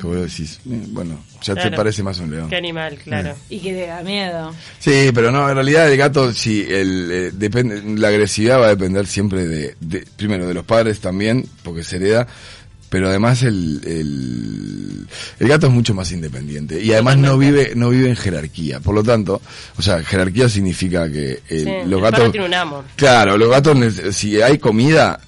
Que 0.00 0.06
vos 0.06 0.16
decís, 0.16 0.60
eh, 0.70 0.80
bueno, 0.90 1.18
ya 1.42 1.56
te 1.56 1.72
parece 1.72 2.04
más 2.04 2.20
un 2.20 2.30
león. 2.30 2.48
Qué 2.48 2.54
animal, 2.56 2.96
claro. 3.02 3.34
Y 3.50 3.58
que 3.58 3.72
te 3.72 3.86
da 3.88 4.00
miedo. 4.02 4.54
Sí, 4.78 5.10
pero 5.12 5.32
no, 5.32 5.48
en 5.48 5.56
realidad 5.56 5.90
el 5.90 5.96
gato, 5.98 6.32
sí, 6.32 6.64
el, 6.68 7.10
eh, 7.10 7.30
depende, 7.32 7.82
la 7.98 8.06
agresividad 8.08 8.60
va 8.60 8.66
a 8.66 8.76
depender 8.76 9.08
siempre 9.08 9.44
de, 9.48 9.74
de- 9.80 10.04
primero, 10.16 10.46
de 10.46 10.54
los 10.54 10.64
padres 10.64 11.00
también, 11.00 11.44
porque 11.64 11.82
se 11.82 11.96
hereda, 11.96 12.28
pero 12.88 13.08
además 13.08 13.42
el, 13.42 13.80
el, 13.84 15.06
el 15.38 15.48
gato 15.48 15.66
es 15.66 15.72
mucho 15.72 15.94
más 15.94 16.10
independiente 16.12 16.82
y 16.82 16.92
además 16.92 17.18
no 17.18 17.36
vive, 17.38 17.72
no 17.74 17.90
vive 17.90 18.08
en 18.08 18.16
jerarquía. 18.16 18.80
Por 18.80 18.94
lo 18.94 19.02
tanto, 19.02 19.40
o 19.76 19.82
sea, 19.82 20.02
jerarquía 20.02 20.48
significa 20.48 21.10
que 21.10 21.40
el- 21.48 21.64
Sí, 21.64 21.70
los 21.86 22.00
gatos... 22.02 22.30
tiene 22.32 22.46
un 22.46 22.54
amo. 22.54 22.84
Claro, 22.96 23.36
los 23.36 23.50
gatos, 23.50 23.76
si 24.12 24.40
hay 24.40 24.58
comida 24.58 25.20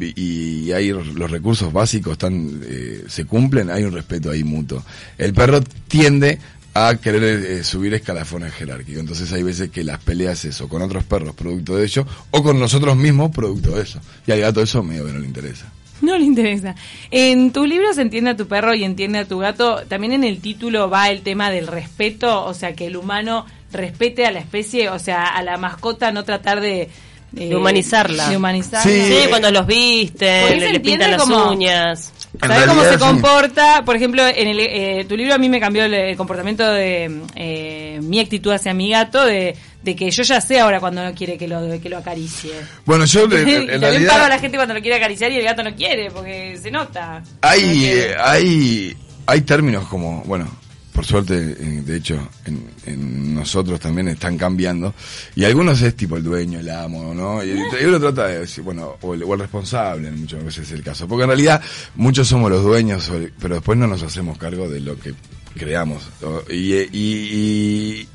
y, 0.00 0.64
y 0.66 0.72
hay 0.72 0.88
los 0.90 1.30
recursos 1.30 1.72
básicos 1.72 2.12
están, 2.12 2.60
eh, 2.64 3.04
se 3.08 3.24
cumplen, 3.24 3.70
hay 3.70 3.84
un 3.84 3.92
respeto 3.92 4.30
ahí 4.30 4.44
mutuo. 4.44 4.82
El 5.16 5.32
perro 5.32 5.60
tiende 5.88 6.38
a 6.76 6.96
querer 6.96 7.22
eh, 7.46 7.62
subir 7.64 7.94
escalafones 7.94 8.52
jerárquicos. 8.52 8.98
Entonces 9.00 9.32
hay 9.32 9.44
veces 9.44 9.70
que 9.70 9.84
las 9.84 10.00
peleas 10.00 10.44
eso, 10.44 10.68
con 10.68 10.82
otros 10.82 11.04
perros 11.04 11.34
producto 11.36 11.76
de 11.76 11.84
ello, 11.84 12.04
o 12.32 12.42
con 12.42 12.58
nosotros 12.58 12.96
mismos 12.96 13.30
producto 13.30 13.76
de 13.76 13.82
eso. 13.82 14.00
Y 14.26 14.32
al 14.32 14.40
gato 14.40 14.60
eso 14.60 14.82
medio 14.82 15.06
que 15.06 15.12
no 15.12 15.20
le 15.20 15.26
interesa. 15.26 15.66
No 16.10 16.18
le 16.18 16.24
interesa. 16.24 16.74
En 17.10 17.52
tu 17.52 17.64
libro 17.66 17.92
se 17.94 18.02
entiende 18.02 18.30
a 18.30 18.36
tu 18.36 18.46
perro 18.46 18.74
y 18.74 18.84
entiende 18.84 19.18
a 19.20 19.24
tu 19.24 19.38
gato. 19.38 19.82
También 19.88 20.12
en 20.12 20.24
el 20.24 20.40
título 20.40 20.88
va 20.90 21.10
el 21.10 21.22
tema 21.22 21.50
del 21.50 21.66
respeto, 21.66 22.44
o 22.44 22.54
sea, 22.54 22.74
que 22.74 22.86
el 22.86 22.96
humano 22.96 23.46
respete 23.72 24.26
a 24.26 24.30
la 24.30 24.38
especie, 24.40 24.88
o 24.90 24.98
sea, 24.98 25.24
a 25.26 25.42
la 25.42 25.56
mascota, 25.56 26.12
no 26.12 26.24
tratar 26.24 26.60
de... 26.60 26.82
eh, 26.82 26.90
De 27.34 27.56
humanizarla. 27.56 28.28
De 28.28 28.36
humanizarla. 28.36 28.82
Sí. 28.92 29.02
Sí, 29.22 29.28
cuando 29.28 29.50
los 29.50 29.66
visten, 29.66 30.60
le, 30.60 30.72
le 30.72 30.80
pintan 30.80 31.10
las 31.12 31.22
como- 31.22 31.50
uñas. 31.50 32.12
¿Sabes 32.40 32.66
cómo 32.66 32.82
realidad, 32.82 32.98
se 32.98 32.98
sí. 32.98 33.10
comporta? 33.10 33.84
Por 33.84 33.96
ejemplo, 33.96 34.26
en 34.26 34.48
el, 34.48 34.60
eh, 34.60 35.04
tu 35.08 35.16
libro 35.16 35.34
a 35.34 35.38
mí 35.38 35.48
me 35.48 35.60
cambió 35.60 35.84
el, 35.84 35.94
el 35.94 36.16
comportamiento 36.16 36.70
de 36.70 37.22
eh, 37.36 38.00
mi 38.02 38.18
actitud 38.20 38.52
hacia 38.52 38.74
mi 38.74 38.90
gato, 38.90 39.24
de, 39.24 39.56
de 39.82 39.96
que 39.96 40.10
yo 40.10 40.22
ya 40.22 40.40
sé 40.40 40.58
ahora 40.58 40.80
cuando 40.80 41.04
no 41.04 41.14
quiere 41.14 41.38
que 41.38 41.46
lo, 41.46 41.80
que 41.80 41.88
lo 41.88 41.98
acaricie. 41.98 42.52
Bueno, 42.84 43.04
yo 43.04 43.24
en, 43.30 43.70
en 43.70 43.80
también 43.80 44.06
paro 44.06 44.24
a 44.24 44.28
la 44.28 44.38
realidad 44.38 44.40
gente 44.40 44.56
cuando 44.56 44.74
lo 44.74 44.80
quiere 44.80 44.96
acariciar 44.96 45.30
y 45.30 45.36
el 45.36 45.44
gato 45.44 45.62
no 45.62 45.74
quiere, 45.74 46.10
porque 46.10 46.58
se 46.60 46.70
nota. 46.70 47.20
No 47.20 47.24
hay, 47.40 47.84
eh, 47.84 48.14
hay, 48.18 48.96
hay 49.26 49.40
términos 49.42 49.86
como, 49.86 50.22
bueno, 50.24 50.48
por 50.94 51.04
suerte, 51.04 51.34
eh, 51.34 51.82
de 51.84 51.96
hecho, 51.96 52.28
en, 52.46 52.70
en 52.86 53.34
nosotros 53.34 53.80
también 53.80 54.06
están 54.06 54.38
cambiando. 54.38 54.94
Y 55.34 55.44
algunos 55.44 55.82
es 55.82 55.96
tipo 55.96 56.16
el 56.16 56.22
dueño, 56.22 56.60
el 56.60 56.70
amo, 56.70 57.12
¿no? 57.12 57.42
Y, 57.42 57.50
y 57.50 57.84
uno 57.84 57.98
trata 57.98 58.28
de 58.28 58.38
decir, 58.40 58.62
bueno, 58.62 58.96
o 59.00 59.12
el, 59.12 59.24
o 59.24 59.34
el 59.34 59.40
responsable, 59.40 60.06
en 60.06 60.20
muchas 60.20 60.44
veces 60.44 60.68
es 60.68 60.72
el 60.72 60.84
caso. 60.84 61.08
Porque 61.08 61.24
en 61.24 61.30
realidad 61.30 61.60
muchos 61.96 62.28
somos 62.28 62.48
los 62.48 62.62
dueños, 62.62 63.10
pero 63.40 63.56
después 63.56 63.76
no 63.76 63.88
nos 63.88 64.04
hacemos 64.04 64.38
cargo 64.38 64.68
de 64.68 64.80
lo 64.80 64.96
que 64.96 65.14
creamos. 65.58 66.04
Y, 66.48 66.74
y, 66.74 66.88
y, 66.92 68.08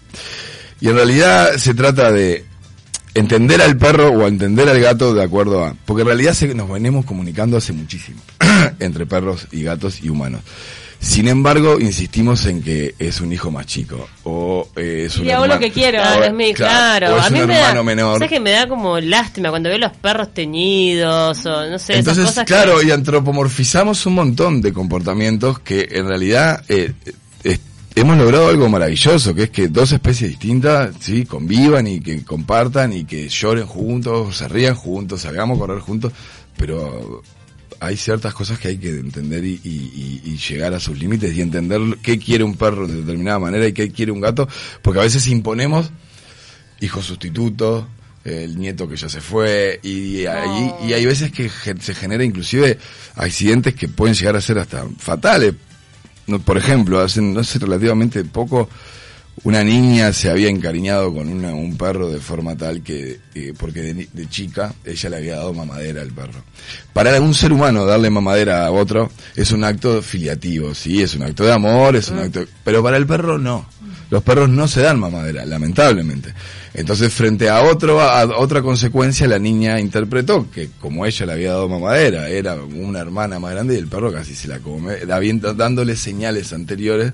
y 0.80 0.88
en 0.88 0.96
realidad 0.96 1.58
se 1.58 1.74
trata 1.74 2.14
de 2.14 2.46
entender 3.14 3.62
al 3.62 3.76
perro 3.76 4.10
o 4.10 4.26
entender 4.26 4.70
al 4.70 4.80
gato 4.80 5.14
de 5.14 5.22
acuerdo 5.22 5.66
a... 5.66 5.76
Porque 5.86 6.04
en 6.04 6.08
realidad 6.08 6.34
se, 6.34 6.56
nos 6.56 6.70
venimos 6.70 7.04
comunicando 7.04 7.58
hace 7.58 7.74
muchísimo 7.74 8.22
entre 8.80 9.06
perros 9.06 9.48
y 9.52 9.64
gatos 9.64 10.02
y 10.02 10.08
humanos. 10.08 10.44
Sin 11.02 11.30
embargo, 11.30 11.80
insistimos 11.80 12.46
en 12.46 12.62
que 12.62 12.94
es 13.00 13.22
un 13.22 13.32
hijo 13.32 13.50
más 13.52 13.66
chico 13.66 14.10
o 14.26 14.68
eh, 14.76 15.04
es 15.06 15.18
un 15.18 15.26
Y 15.26 15.32
hago 15.32 15.48
lo 15.48 15.58
que 15.58 15.72
quiero. 15.72 16.02
O- 16.02 16.24
es 16.24 16.34
mi, 16.34 16.54
claro, 16.54 17.08
claro. 17.08 17.16
o 17.16 17.20
es 17.20 17.26
a 17.26 17.30
mí 17.30 17.40
un 17.42 17.48
me 17.48 17.56
hermano 17.56 17.76
da, 17.80 17.84
menor. 17.84 18.14
¿sabes 18.16 18.30
que 18.30 18.40
me 18.42 18.52
da 18.52 18.68
como 18.68 19.00
lástima 19.00 19.50
cuando 19.50 19.70
veo 19.70 19.78
los 19.78 19.94
perros 19.94 20.34
teñidos 20.34 21.46
o 21.46 21.70
no 21.70 21.80
sé, 21.80 21.94
esas 21.94 22.00
Entonces, 22.00 22.26
cosas 22.26 22.46
claro, 22.46 22.80
que... 22.80 22.88
y 22.88 22.92
antropomorfizamos 22.92 24.06
un 24.08 24.16
montón 24.16 24.62
de 24.62 24.74
comportamientos 24.74 25.60
que 25.60 25.88
en 25.90 26.06
realidad 26.08 26.64
eh, 26.68 26.92
eh, 27.46 27.58
hemos 27.96 28.18
logrado 28.18 28.50
algo 28.50 28.68
maravilloso, 28.68 29.34
que 29.34 29.44
es 29.44 29.50
que 29.52 29.70
dos 29.70 29.94
especies 29.94 30.32
distintas, 30.32 30.96
sí, 31.00 31.26
convivan 31.26 31.88
y 31.88 32.02
que 32.02 32.26
compartan 32.26 32.92
y 32.92 33.06
que 33.06 33.30
lloren 33.30 33.66
juntos, 33.68 34.36
se 34.36 34.50
rían 34.50 34.76
juntos, 34.76 35.22
salgamos 35.22 35.56
a 35.56 35.60
correr 35.62 35.80
juntos, 35.80 36.12
pero 36.58 37.22
hay 37.80 37.98
ciertas 37.98 38.34
cosas 38.34 38.60
que 38.60 38.68
hay 38.70 38.78
que 38.78 38.90
entender 38.90 39.44
y, 39.46 39.60
y- 39.64 40.22
y- 40.26 40.32
y 40.32 40.38
llegar 40.38 40.74
a 40.74 40.80
sus 40.80 40.98
límites 41.00 41.34
y 41.36 41.42
entender 41.42 41.80
qué 42.02 42.20
quiere 42.20 42.44
un 42.44 42.56
perro 42.56 42.88
de 42.88 42.96
determinada 42.96 43.40
manera 43.40 43.68
y 43.68 43.74
qué 43.74 43.90
quiere 43.92 44.12
un 44.12 44.22
gato, 44.22 44.48
porque 44.82 45.00
a 45.00 45.04
veces 45.04 45.28
imponemos 45.28 45.92
hijo 46.82 47.02
sustituto, 47.02 47.88
el 48.24 48.58
nieto 48.60 48.88
que 48.88 48.96
ya 48.96 49.10
se 49.10 49.22
fue, 49.22 49.80
y, 49.84 50.26
ahí- 50.26 50.74
y 50.88 50.94
hay 50.94 51.06
veces 51.06 51.32
que 51.32 51.50
se 51.80 51.96
genera 51.96 52.24
inclusive 52.24 52.78
accidentes 53.16 53.76
que 53.76 53.88
pueden 53.88 54.16
llegar 54.16 54.36
a 54.36 54.42
ser 54.42 54.60
hasta 54.60 54.86
fatales. 54.98 55.56
Por 56.46 56.58
ejemplo, 56.58 57.00
hace, 57.00 57.22
no 57.22 57.44
sé, 57.44 57.60
relativamente 57.60 58.24
poco, 58.24 58.70
una 59.44 59.64
niña 59.64 60.12
se 60.14 60.30
había 60.30 60.50
encariñado 60.50 61.14
con 61.14 61.30
una- 61.30 61.54
un 61.54 61.78
perro 61.78 62.10
de 62.10 62.20
forma 62.20 62.56
tal 62.56 62.82
que, 62.82 63.20
eh, 63.36 63.54
porque 63.58 63.82
de, 63.82 64.08
de 64.12 64.30
chica, 64.30 64.74
ella 64.86 65.10
le 65.10 65.16
había 65.18 65.36
dado 65.38 65.54
mamadera 65.54 66.02
al 66.02 66.12
perro. 66.12 66.44
Para 66.94 67.20
un 67.22 67.34
ser 67.34 67.52
humano 67.54 67.86
darle 67.86 68.10
mamadera 68.10 68.66
a 68.66 68.72
otro 68.72 69.12
es 69.36 69.52
un 69.52 69.64
acto 69.64 70.02
filiativo, 70.02 70.74
sí, 70.76 71.02
es 71.02 71.16
un 71.16 71.24
acto 71.24 71.44
de 71.46 71.54
amor, 71.54 71.96
es 71.96 72.10
un 72.10 72.20
acto, 72.20 72.46
pero 72.64 72.82
para 72.84 72.98
el 72.98 73.06
perro 73.08 73.38
no. 73.38 73.66
Los 74.12 74.24
perros 74.24 74.50
no 74.50 74.68
se 74.68 74.82
dan 74.82 75.00
mamadera, 75.00 75.46
lamentablemente. 75.46 76.34
Entonces, 76.74 77.14
frente 77.14 77.48
a 77.48 77.62
otro, 77.62 78.02
a 78.02 78.24
otra 78.40 78.64
consecuencia, 78.64 79.28
la 79.28 79.38
niña 79.38 79.80
interpretó 79.80 80.50
que 80.50 80.70
como 80.80 81.06
ella 81.06 81.28
le 81.28 81.34
había 81.34 81.50
dado 81.52 81.70
mamadera, 81.70 82.28
era 82.28 82.56
una 82.56 83.00
hermana 83.02 83.38
más 83.40 83.52
grande 83.52 83.76
y 83.76 83.78
el 83.78 83.88
perro 83.88 84.12
casi 84.12 84.34
se 84.34 84.48
la 84.48 84.58
come, 84.60 84.96
dándole 85.06 85.96
señales 85.96 86.54
anteriores 86.54 87.14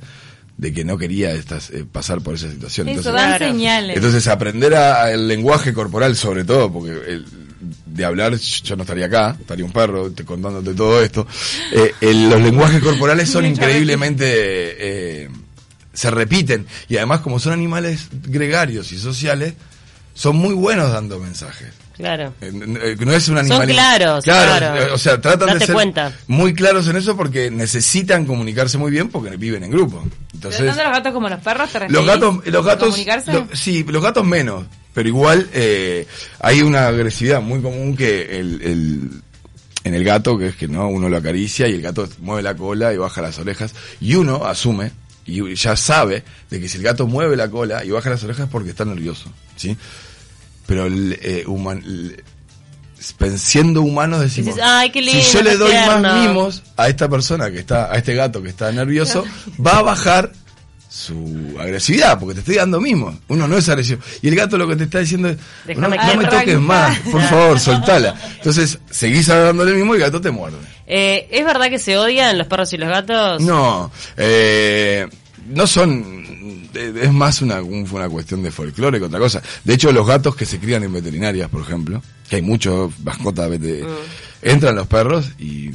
de 0.58 0.74
que 0.74 0.86
no 0.86 0.98
quería 0.98 1.32
estas, 1.34 1.70
eh, 1.70 1.86
pasar 1.92 2.22
por 2.22 2.36
esa 2.36 2.50
situación. 2.50 2.88
Eso, 2.88 3.00
Entonces, 3.00 3.14
dan 3.22 3.38
Claro. 3.38 3.52
señales. 3.54 3.96
entonces 3.98 4.28
aprender 4.28 4.74
a- 4.76 5.04
a 5.04 5.12
el 5.12 5.28
lenguaje 5.28 5.74
corporal 5.74 6.16
sobre 6.16 6.44
todo, 6.46 6.72
porque 6.72 6.92
el- 6.92 7.26
de 7.86 8.06
hablar, 8.06 8.36
yo 8.36 8.76
no 8.76 8.84
estaría 8.84 9.06
acá, 9.08 9.36
estaría 9.40 9.66
un 9.66 9.72
perro 9.72 10.12
te 10.12 10.24
contándote 10.24 10.74
todo 10.74 11.02
esto. 11.02 11.26
Eh, 11.72 11.92
el- 12.02 12.30
los 12.30 12.42
lenguajes 12.42 12.82
corporales 12.82 13.30
son 13.30 13.46
increíblemente... 13.46 14.26
eh, 14.28 15.30
se 15.94 16.12
repiten 16.12 16.68
y 16.90 16.98
además 16.98 17.22
como 17.22 17.40
son 17.40 17.54
animales 17.54 18.10
gregarios 18.28 18.92
y 18.92 18.98
sociales, 19.00 19.54
son 20.14 20.36
muy 20.36 20.54
buenos 20.54 20.92
dando 20.92 21.20
mensajes. 21.20 21.70
Claro. 21.96 22.34
Eh, 22.42 22.52
eh, 22.54 22.96
No 23.00 23.14
es 23.14 23.28
un 23.30 23.38
animal. 23.38 23.68
claros, 23.68 24.24
claro. 24.26 24.76
eh, 24.78 24.92
O 24.92 24.98
sea, 24.98 25.20
tratan 25.22 25.48
Date 25.48 25.60
de 25.60 25.66
ser 25.68 25.74
cuenta. 25.76 26.12
muy 26.28 26.54
claros 26.54 26.88
en 26.88 26.98
eso 26.98 27.16
porque 27.16 27.50
necesitan 27.50 28.26
comunicarse 28.26 28.78
muy 28.78 28.92
bien 28.92 29.10
porque 29.10 29.36
viven 29.38 29.64
en 29.64 29.72
grupo. 29.72 30.02
¿Pero 30.04 30.14
Entonces, 30.34 30.66
tanto 30.66 30.84
los 30.84 30.92
gatos 30.94 31.14
como 31.14 31.30
los 31.30 31.40
perros 31.40 31.70
te 31.72 31.90
los 31.90 32.06
gatos, 32.06 32.46
los 32.46 32.66
gatos, 32.66 32.88
¿Comunicarse? 32.90 33.34
lo- 33.34 33.48
sí, 33.54 33.84
los 33.88 34.04
gatos 34.04 34.26
menos, 34.26 34.66
pero 34.94 35.08
igual 35.08 35.48
eh, 35.54 36.06
hay 36.40 36.62
una 36.62 36.88
agresividad 36.88 37.42
muy 37.42 37.62
común 37.62 37.96
que 37.96 38.40
el, 38.40 38.62
el- 38.62 39.10
en 39.86 39.94
el 39.94 40.04
gato, 40.04 40.38
que 40.38 40.48
es 40.48 40.56
que 40.56 40.68
no, 40.68 40.90
uno 40.90 41.08
lo 41.10 41.18
acaricia 41.18 41.68
y 41.68 41.76
el 41.76 41.82
gato 41.82 42.10
mueve 42.20 42.42
la 42.44 42.56
cola 42.56 42.92
y 42.94 42.98
baja 42.98 43.22
las 43.22 43.38
orejas 43.40 43.74
y 44.02 44.16
uno 44.16 44.44
asume 44.46 44.92
y 45.28 45.56
ya 45.56 45.76
sabe 45.76 46.24
de 46.50 46.60
que 46.60 46.68
si 46.68 46.78
el 46.78 46.84
gato 46.84 47.08
mueve 47.08 47.36
la 47.36 47.50
cola 47.50 47.86
y 47.86 47.92
baja 47.92 48.10
las 48.10 48.24
orejas 48.24 48.46
es 48.48 48.52
porque 48.52 48.72
está 48.72 48.84
nervioso, 48.84 49.32
¿sí? 49.56 49.78
Pero 50.66 50.88
eh, 50.88 51.44
human- 51.48 51.84
siendo 53.38 53.82
humanos 53.82 54.22
decimos, 54.22 54.56
Dices, 54.56 54.68
"Ay, 54.70 54.90
qué 54.90 55.02
lindo, 55.02 55.22
si 55.22 55.34
yo 55.34 55.44
le 55.44 55.58
doy 55.58 55.74
más 55.74 56.02
tierno". 56.02 56.16
mimos 56.28 56.64
a 56.78 56.88
esta 56.88 57.08
persona 57.08 57.52
que 57.52 57.60
está, 57.60 57.92
a 57.92 57.96
este 57.98 58.16
gato 58.16 58.42
que 58.42 58.50
está 58.50 58.72
nervioso, 58.72 59.24
va 59.66 59.78
a 59.78 59.82
bajar 59.84 60.32
su 60.90 61.56
agresividad, 61.60 62.18
porque 62.18 62.36
te 62.36 62.40
estoy 62.40 62.56
dando 62.56 62.80
mimos. 62.80 63.16
Uno 63.28 63.48
no 63.50 63.58
es 63.58 63.68
agresivo. 63.68 64.02
Y 64.22 64.30
el 64.30 64.36
gato 64.36 64.58
lo 64.58 64.66
que 64.66 64.78
te 64.78 64.86
está 64.86 65.00
diciendo 65.00 65.28
es, 65.28 65.38
no, 65.78 65.90
me 65.90 65.98
toques 66.26 66.58
más, 66.60 66.98
por 67.12 67.22
favor, 67.24 67.60
soltala. 67.60 68.16
Entonces, 68.38 68.80
seguís 68.90 69.28
dándole 69.28 69.74
mimo 69.74 69.94
y 69.94 69.98
el 69.98 70.04
gato 70.04 70.22
te 70.22 70.32
muerde. 70.32 70.58
Eh, 70.88 71.28
¿Es 71.32 71.44
verdad 71.44 71.70
que 71.70 71.80
se 71.80 71.98
odian 71.98 72.38
los 72.38 72.48
perros 72.48 72.72
y 72.72 72.78
los 72.78 72.88
gatos? 72.88 73.42
No, 73.42 73.92
eh, 74.16 75.06
no 75.48 75.68
son, 75.68 76.04
eh, 76.74 76.94
es 77.04 77.12
más 77.14 77.42
una, 77.42 77.62
un- 77.62 77.88
una 77.92 78.10
cuestión 78.10 78.42
de 78.44 78.52
folclore 78.52 79.00
que 79.00 79.06
otra 79.06 79.20
cosa. 79.20 79.42
De 79.64 79.74
hecho, 79.74 79.92
los 79.92 80.06
gatos 80.08 80.36
que 80.36 80.46
se 80.46 80.60
crían 80.60 80.84
en 80.84 80.94
veterinarias, 80.94 81.50
por 81.50 81.62
ejemplo, 81.62 82.02
que 82.30 82.38
hay 82.38 82.42
muchos 82.42 82.92
mascotas, 83.04 83.50
Mm. 83.50 83.86
entran 84.42 84.76
los 84.76 84.88
perros 84.88 85.32
y 85.40 85.70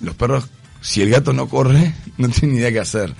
los 0.00 0.14
perros, 0.14 0.44
si 0.80 1.02
el 1.02 1.10
gato 1.10 1.32
no 1.32 1.48
corre, 1.48 1.94
no 2.18 2.28
tienen 2.28 2.52
ni 2.56 2.58
idea 2.60 2.72
qué 2.72 2.80
hacer. 2.80 3.14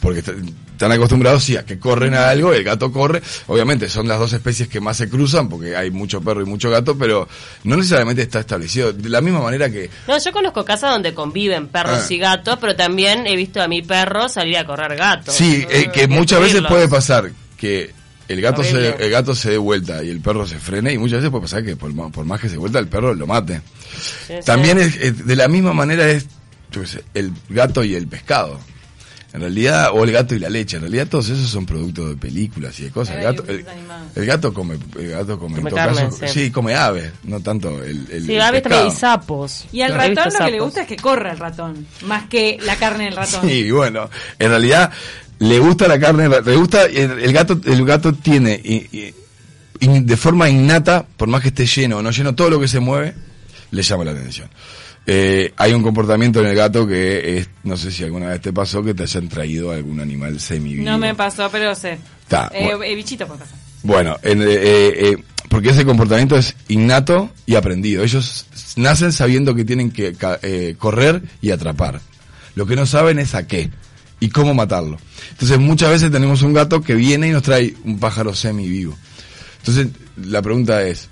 Porque 0.00 0.18
est- 0.20 0.28
están 0.72 0.92
acostumbrados 0.92 1.42
sí, 1.42 1.56
a 1.56 1.64
que 1.64 1.78
corren 1.78 2.12
a 2.14 2.28
algo, 2.28 2.52
el 2.52 2.62
gato 2.62 2.92
corre. 2.92 3.22
Obviamente 3.46 3.88
son 3.88 4.06
las 4.08 4.18
dos 4.18 4.32
especies 4.34 4.68
que 4.68 4.78
más 4.78 4.98
se 4.98 5.08
cruzan 5.08 5.48
porque 5.48 5.74
hay 5.74 5.90
mucho 5.90 6.20
perro 6.20 6.42
y 6.42 6.44
mucho 6.44 6.68
gato, 6.70 6.98
pero 6.98 7.26
no 7.64 7.76
necesariamente 7.76 8.20
está 8.22 8.40
establecido. 8.40 8.92
De 8.92 9.08
la 9.08 9.22
misma 9.22 9.40
manera 9.40 9.70
que 9.70 9.88
No, 10.06 10.18
yo 10.18 10.32
conozco 10.32 10.64
casas 10.66 10.90
donde 10.92 11.14
conviven 11.14 11.68
perros 11.68 12.02
Ah. 12.04 12.12
y 12.12 12.18
gatos, 12.18 12.58
pero 12.60 12.76
también 12.76 13.26
he 13.26 13.36
visto 13.36 13.62
a 13.62 13.68
mi 13.68 13.80
perro 13.82 14.28
salir 14.28 14.58
a 14.58 14.66
correr 14.66 14.96
gatos. 14.96 15.34
Sí, 15.34 15.64
eh, 15.70 15.88
que 15.92 16.06
muchas 16.08 16.40
veces 16.40 16.62
puede 16.68 16.88
pasar 16.88 17.30
que 17.56 17.94
el 18.28 18.40
gato 18.42 18.60
Horrible. 18.60 18.96
se 18.98 19.04
el 19.04 19.10
gato 19.10 19.34
se 19.34 19.50
dé 19.52 19.56
vuelta 19.58 20.02
y 20.04 20.10
el 20.10 20.20
perro 20.20 20.46
se 20.46 20.58
frene 20.58 20.92
y 20.92 20.98
muchas 20.98 21.18
veces 21.20 21.30
puede 21.30 21.42
pasar 21.42 21.64
que 21.64 21.76
por, 21.76 21.94
por 22.12 22.24
más 22.26 22.38
que 22.40 22.48
se 22.50 22.58
vuelta 22.58 22.78
el 22.80 22.88
perro 22.88 23.14
lo 23.14 23.26
mate. 23.26 23.62
Sí, 24.26 24.34
sí. 24.34 24.44
También 24.44 24.78
es, 24.78 24.94
es- 24.96 25.24
de 25.26 25.36
la 25.36 25.48
misma 25.48 25.72
manera 25.72 26.06
es 26.10 26.26
el 27.14 27.32
gato 27.48 27.82
y 27.82 27.94
el 27.94 28.06
pescado. 28.08 28.60
En 29.32 29.40
realidad, 29.40 29.90
o 29.92 30.02
el 30.04 30.12
gato 30.12 30.34
y 30.34 30.38
la 30.38 30.48
leche, 30.48 30.76
en 30.76 30.82
realidad 30.82 31.08
todos 31.08 31.28
esos 31.28 31.50
son 31.50 31.66
productos 31.66 32.08
de 32.10 32.16
películas 32.16 32.78
y 32.80 32.84
de 32.84 32.90
cosas. 32.90 33.16
El 33.16 33.22
gato, 33.22 33.44
el, 33.48 34.24
gato 34.26 34.54
come, 34.54 34.78
el 34.98 35.10
gato 35.10 35.38
come, 35.38 35.56
en 35.56 35.60
Come 35.60 35.70
todo 35.70 35.76
carne, 35.78 36.04
caso, 36.04 36.26
sí. 36.28 36.44
sí, 36.46 36.50
come 36.50 36.74
aves, 36.74 37.12
no 37.24 37.40
tanto 37.40 37.82
el, 37.84 38.06
el 38.10 38.24
Sí, 38.24 38.38
aves 38.38 38.62
también 38.62 38.86
y 38.86 38.90
sapos. 38.92 39.66
Y 39.72 39.82
al 39.82 39.92
ratón 39.94 40.32
lo 40.32 40.44
que 40.46 40.50
le 40.52 40.60
gusta 40.60 40.82
es 40.82 40.86
que 40.88 40.96
corra 40.96 41.32
el 41.32 41.38
ratón, 41.38 41.86
más 42.06 42.24
que 42.28 42.56
la 42.64 42.76
carne 42.76 43.04
del 43.04 43.16
ratón. 43.16 43.42
Sí, 43.46 43.70
bueno, 43.70 44.08
en 44.38 44.48
realidad 44.48 44.90
le 45.40 45.58
gusta 45.58 45.86
la 45.86 45.98
carne, 46.00 46.28
le 46.30 46.56
gusta 46.56 46.84
el, 46.86 47.18
el 47.18 47.32
gato, 47.34 47.60
el 47.66 47.84
gato 47.84 48.14
tiene 48.14 48.58
y- 48.64 48.88
y- 48.96 49.14
y 49.80 50.00
de 50.00 50.16
forma 50.16 50.48
innata, 50.48 51.04
por 51.16 51.28
más 51.28 51.42
que 51.42 51.48
esté 51.48 51.66
lleno 51.66 51.98
o 51.98 52.02
no 52.02 52.10
lleno, 52.10 52.34
todo 52.34 52.48
lo 52.48 52.58
que 52.58 52.68
se 52.68 52.80
mueve 52.80 53.14
le 53.70 53.82
llama 53.82 54.04
la 54.04 54.12
atención. 54.12 54.48
Eh, 55.06 55.52
hay 55.56 55.72
un 55.72 55.82
comportamiento 55.82 56.40
en 56.40 56.46
el 56.46 56.56
gato 56.56 56.86
que 56.86 57.38
es, 57.38 57.48
no 57.62 57.76
sé 57.76 57.90
si 57.92 58.02
alguna 58.02 58.28
vez 58.28 58.40
te 58.40 58.52
pasó 58.52 58.82
que 58.82 58.92
te 58.92 59.04
hayan 59.04 59.28
traído 59.28 59.70
algún 59.70 60.00
animal 60.00 60.40
semivivo. 60.40 60.84
No 60.84 60.98
me 60.98 61.14
pasó, 61.14 61.48
pero 61.50 61.74
sé. 61.74 61.98
Está, 62.22 62.50
Eh, 62.52 62.64
bueno. 62.64 62.82
eh, 62.82 62.94
bichito 62.96 63.26
por 63.26 63.38
pasar. 63.38 63.56
Bueno, 63.84 64.16
en- 64.22 64.42
eh, 64.42 64.46
eh, 64.50 65.16
porque 65.48 65.70
ese 65.70 65.84
comportamiento 65.84 66.36
es 66.36 66.56
innato 66.68 67.30
y 67.46 67.54
aprendido. 67.54 68.02
Ellos 68.02 68.46
nacen 68.74 69.12
sabiendo 69.12 69.54
que 69.54 69.64
tienen 69.64 69.92
que 69.92 70.16
correr 70.76 71.22
y 71.40 71.50
atrapar. 71.52 72.00
Lo 72.56 72.66
que 72.66 72.74
no 72.74 72.84
saben 72.84 73.20
es 73.20 73.34
a 73.36 73.46
qué 73.46 73.70
y 74.18 74.28
cómo 74.30 74.54
matarlo. 74.54 74.98
Entonces 75.30 75.58
muchas 75.60 75.90
veces 75.90 76.10
tenemos 76.10 76.42
un 76.42 76.52
gato 76.52 76.82
que 76.82 76.94
viene 76.96 77.28
y 77.28 77.30
nos 77.30 77.42
trae 77.44 77.74
un 77.84 78.00
pájaro 78.00 78.34
semi 78.34 78.66
vivo. 78.68 78.96
Entonces 79.58 79.88
la 80.24 80.42
pregunta 80.42 80.82
es, 80.82 81.08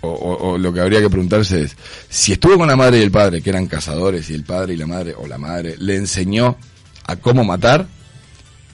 o, 0.00 0.08
o- 0.08 0.50
o 0.52 0.58
lo 0.58 0.72
que 0.72 0.80
habría 0.80 1.00
que 1.00 1.10
preguntarse 1.10 1.62
es, 1.62 1.76
si 2.08 2.32
estuvo 2.32 2.56
con 2.56 2.68
la 2.68 2.76
madre 2.76 2.98
y 2.98 3.02
el 3.02 3.10
padre, 3.10 3.42
que 3.42 3.50
eran 3.50 3.66
cazadores, 3.66 4.30
y 4.30 4.34
el 4.34 4.44
padre 4.44 4.74
y 4.74 4.76
la 4.76 4.86
madre, 4.86 5.14
o 5.16 5.26
la 5.26 5.38
madre, 5.38 5.74
le 5.78 5.96
enseñó 5.96 6.56
a 7.06 7.16
cómo 7.16 7.44
matar, 7.44 7.86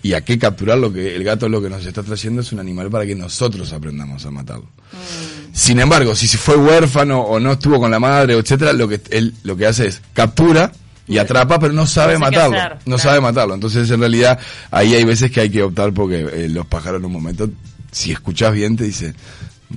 y 0.03 0.13
a 0.13 0.21
qué 0.21 0.39
capturar 0.39 0.77
lo 0.77 0.93
que 0.93 1.17
el 1.17 1.25
gato 1.25 1.49
lo 1.49 1.63
que 1.63 1.71
nos 1.71 1.87
está 1.87 2.03
trayendo 2.03 2.43
es 2.43 2.53
un 2.53 2.61
animal 2.61 2.91
para 2.91 3.07
que 3.07 3.15
nosotros 3.15 3.73
aprendamos 3.73 4.27
a 4.27 4.31
matarlo. 4.31 4.67
Sin 5.55 5.81
embargo, 5.81 6.15
si 6.15 6.29
se 6.29 6.37
fue 6.37 6.57
huérfano 6.57 7.21
o 7.23 7.41
no 7.41 7.53
estuvo 7.53 7.81
con 7.81 7.91
la 7.91 7.99
madre, 7.99 8.35
etcétera, 8.37 8.75
lo 8.75 8.87
que 8.87 9.01
él 9.11 9.33
lo 9.45 9.57
que 9.57 9.67
hace 9.67 9.87
es 9.87 10.03
captura 10.13 10.73
y 11.09 11.17
atrapa, 11.17 11.59
pero 11.59 11.73
no 11.73 11.87
sabe 11.87 12.19
No 12.19 12.27
sé 12.27 12.31
qué 12.33 12.37
matarlo. 12.37 12.57
hacer, 12.59 12.73
no 12.73 12.97
claro. 12.97 12.99
sabe 12.99 13.21
matarlo. 13.23 13.55
Entonces, 13.55 13.91
en 13.91 14.01
realidad, 14.01 14.39
ahí 14.71 14.95
hay 14.95 15.05
veces 15.05 15.31
que 15.31 15.41
hay 15.41 15.49
que 15.49 15.63
optar 15.63 15.95
porque 15.95 16.21
eh, 16.21 16.49
los 16.51 16.67
pájaros 16.67 16.99
en 17.01 17.07
un 17.07 17.13
momento, 17.13 17.49
si 17.91 18.13
escuchás 18.13 18.53
bien, 18.53 18.77
te 18.77 18.85
dicen, 18.85 19.15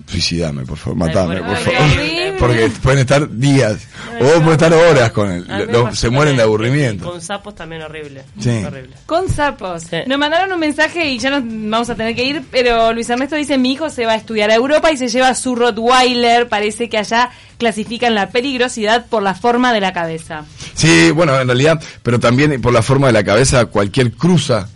suicidame, 0.07 0.65
por 0.65 0.77
favor, 0.77 0.97
matame, 0.97 1.41
por 1.41 1.57
favor. 1.57 1.79
Porque 2.39 2.71
pueden 2.83 2.99
estar 2.99 3.27
días, 3.31 3.77
o 4.15 4.19
pueden 4.19 4.49
estar 4.51 4.71
horas 4.73 5.11
con 5.11 5.31
él. 5.31 5.45
Lo- 5.71 5.93
se 5.95 6.09
mueren 6.09 6.35
de 6.37 6.43
aburrimiento. 6.43 7.09
Con 7.09 7.19
sapos 7.21 7.55
también 7.55 7.81
horrible. 7.81 8.23
Sí. 8.39 8.63
Horrible. 8.63 8.95
Con 9.07 9.27
sapos. 9.29 9.83
Sí. 9.83 9.97
Nos 10.05 10.19
mandaron 10.19 10.51
un 10.53 10.59
mensaje 10.59 11.07
y 11.09 11.17
ya 11.17 11.31
nos 11.31 11.41
vamos 11.43 11.89
a 11.89 11.95
tener 11.95 12.15
que 12.15 12.23
ir, 12.23 12.43
pero 12.51 12.93
Luis 12.93 13.09
Ernesto 13.09 13.35
dice, 13.35 13.57
mi 13.57 13.71
hijo 13.73 13.89
se 13.89 14.05
va 14.05 14.11
a 14.13 14.15
estudiar 14.17 14.51
a 14.51 14.55
Europa 14.55 14.91
y 14.91 14.97
se 14.97 15.07
lleva 15.07 15.33
su 15.33 15.55
Rottweiler, 15.55 16.47
parece 16.47 16.89
que 16.89 16.97
allá 16.99 17.31
clasifican 17.57 18.13
la 18.13 18.29
peligrosidad 18.29 19.07
por 19.07 19.23
la 19.23 19.33
forma 19.33 19.73
de 19.73 19.81
la 19.81 19.93
cabeza. 19.93 20.45
Sí, 20.75 21.09
bueno, 21.11 21.39
en 21.39 21.47
realidad, 21.47 21.81
pero 22.03 22.19
también 22.19 22.61
por 22.61 22.71
la 22.73 22.83
forma 22.83 23.07
de 23.07 23.13
la 23.13 23.23
cabeza, 23.23 23.65
cualquier 23.65 24.11
cruza 24.11 24.69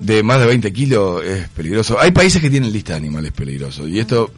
de 0.00 0.22
más 0.22 0.40
de 0.40 0.46
20 0.46 0.72
kilos 0.72 1.24
es 1.24 1.48
peligroso. 1.50 1.98
Hay 1.98 2.10
países 2.12 2.40
que 2.42 2.50
tienen 2.50 2.72
lista 2.72 2.92
de 2.92 2.98
animales 2.98 3.32
peligrosos 3.32 3.88
y 3.88 3.98
esto 3.98 4.32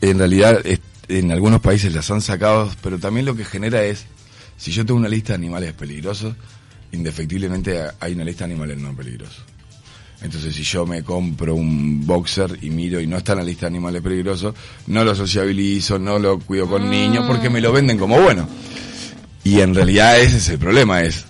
en 0.00 0.18
realidad 0.18 0.60
es- 0.64 0.80
en 1.08 1.32
algunos 1.32 1.60
países 1.60 1.92
las 1.94 2.10
han 2.10 2.20
sacado, 2.20 2.70
pero 2.82 2.98
también 2.98 3.26
lo 3.26 3.34
que 3.34 3.44
genera 3.44 3.82
es, 3.82 4.04
si 4.56 4.70
yo 4.72 4.84
tengo 4.86 5.00
una 5.00 5.08
lista 5.08 5.32
de 5.32 5.36
animales 5.38 5.72
peligrosos, 5.72 6.34
indefectiblemente 6.92 7.80
hay 7.98 8.12
una 8.12 8.24
lista 8.24 8.46
de 8.46 8.52
animales 8.52 8.78
no 8.78 8.94
peligrosos. 8.94 9.42
Entonces, 10.22 10.54
si 10.54 10.62
yo 10.64 10.84
me 10.84 11.02
compro 11.02 11.54
un 11.54 12.06
boxer 12.06 12.58
y 12.60 12.68
miro 12.68 13.00
y 13.00 13.06
no 13.06 13.16
está 13.16 13.32
en 13.32 13.38
la 13.38 13.44
lista 13.44 13.62
de 13.62 13.68
animales 13.68 14.02
peligrosos, 14.02 14.54
no 14.86 15.02
lo 15.02 15.14
sociabilizo, 15.14 15.98
no 15.98 16.18
lo 16.18 16.38
cuido 16.38 16.68
con 16.68 16.90
niños, 16.90 17.24
porque 17.26 17.48
me 17.48 17.60
lo 17.60 17.72
venden 17.72 17.96
como 17.98 18.20
bueno. 18.20 18.46
Y 19.44 19.60
en 19.60 19.74
realidad 19.74 20.20
ese 20.20 20.36
es 20.36 20.48
el 20.50 20.58
problema, 20.58 21.00
es 21.02 21.24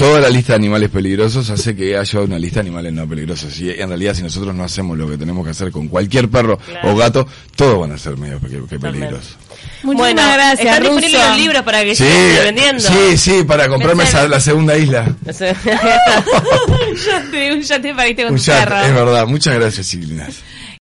toda 0.00 0.18
la 0.20 0.30
lista 0.30 0.54
de 0.54 0.56
animales 0.56 0.88
peligrosos 0.88 1.50
hace 1.50 1.76
que 1.76 1.96
haya 1.96 2.20
una 2.20 2.38
lista 2.38 2.56
de 2.62 2.68
animales 2.68 2.92
no 2.92 3.06
peligrosos. 3.06 3.58
Y 3.60 3.70
en 3.70 3.88
realidad 3.88 4.14
si 4.14 4.22
nosotros 4.22 4.54
no 4.54 4.64
hacemos 4.64 4.96
lo 4.96 5.08
que 5.08 5.18
tenemos 5.18 5.44
que 5.44 5.50
hacer 5.50 5.70
con 5.70 5.88
cualquier 5.88 6.28
perro 6.30 6.56
Claro. 6.58 6.92
o 6.92 6.96
gato, 6.96 7.28
todos 7.54 7.78
van 7.80 7.92
a 7.92 7.98
ser 7.98 8.16
medio 8.16 8.38
pe- 8.40 8.48
que 8.48 8.78
peligrosos. 8.78 9.36
Muchísimas 9.82 9.96
bueno, 10.14 10.22
gracias, 10.32 10.60
están 10.60 10.82
disponibles 10.82 11.12
los 11.28 11.36
libros 11.36 11.62
para 11.62 11.84
que 11.84 11.94
Sí, 11.94 12.04
sigan 12.04 12.44
vendiendo. 12.46 12.82
sí, 12.82 13.18
sí, 13.18 13.44
para 13.44 13.68
comprarme 13.68 14.04
esa- 14.04 14.26
la 14.26 14.40
segunda 14.40 14.76
isla. 14.78 15.04
Un 15.26 16.96
yate, 16.96 17.52
un 17.52 17.60
yate 17.62 17.94
para 17.94 18.08
irte 18.08 18.22
con 18.24 18.32
Un 18.32 18.38
tu 18.38 18.44
yate, 18.44 18.64
perro. 18.64 18.80
es 18.84 18.94
verdad. 18.94 19.26
Muchas 19.26 19.54
gracias, 19.54 19.86
Silvina. 19.86 20.28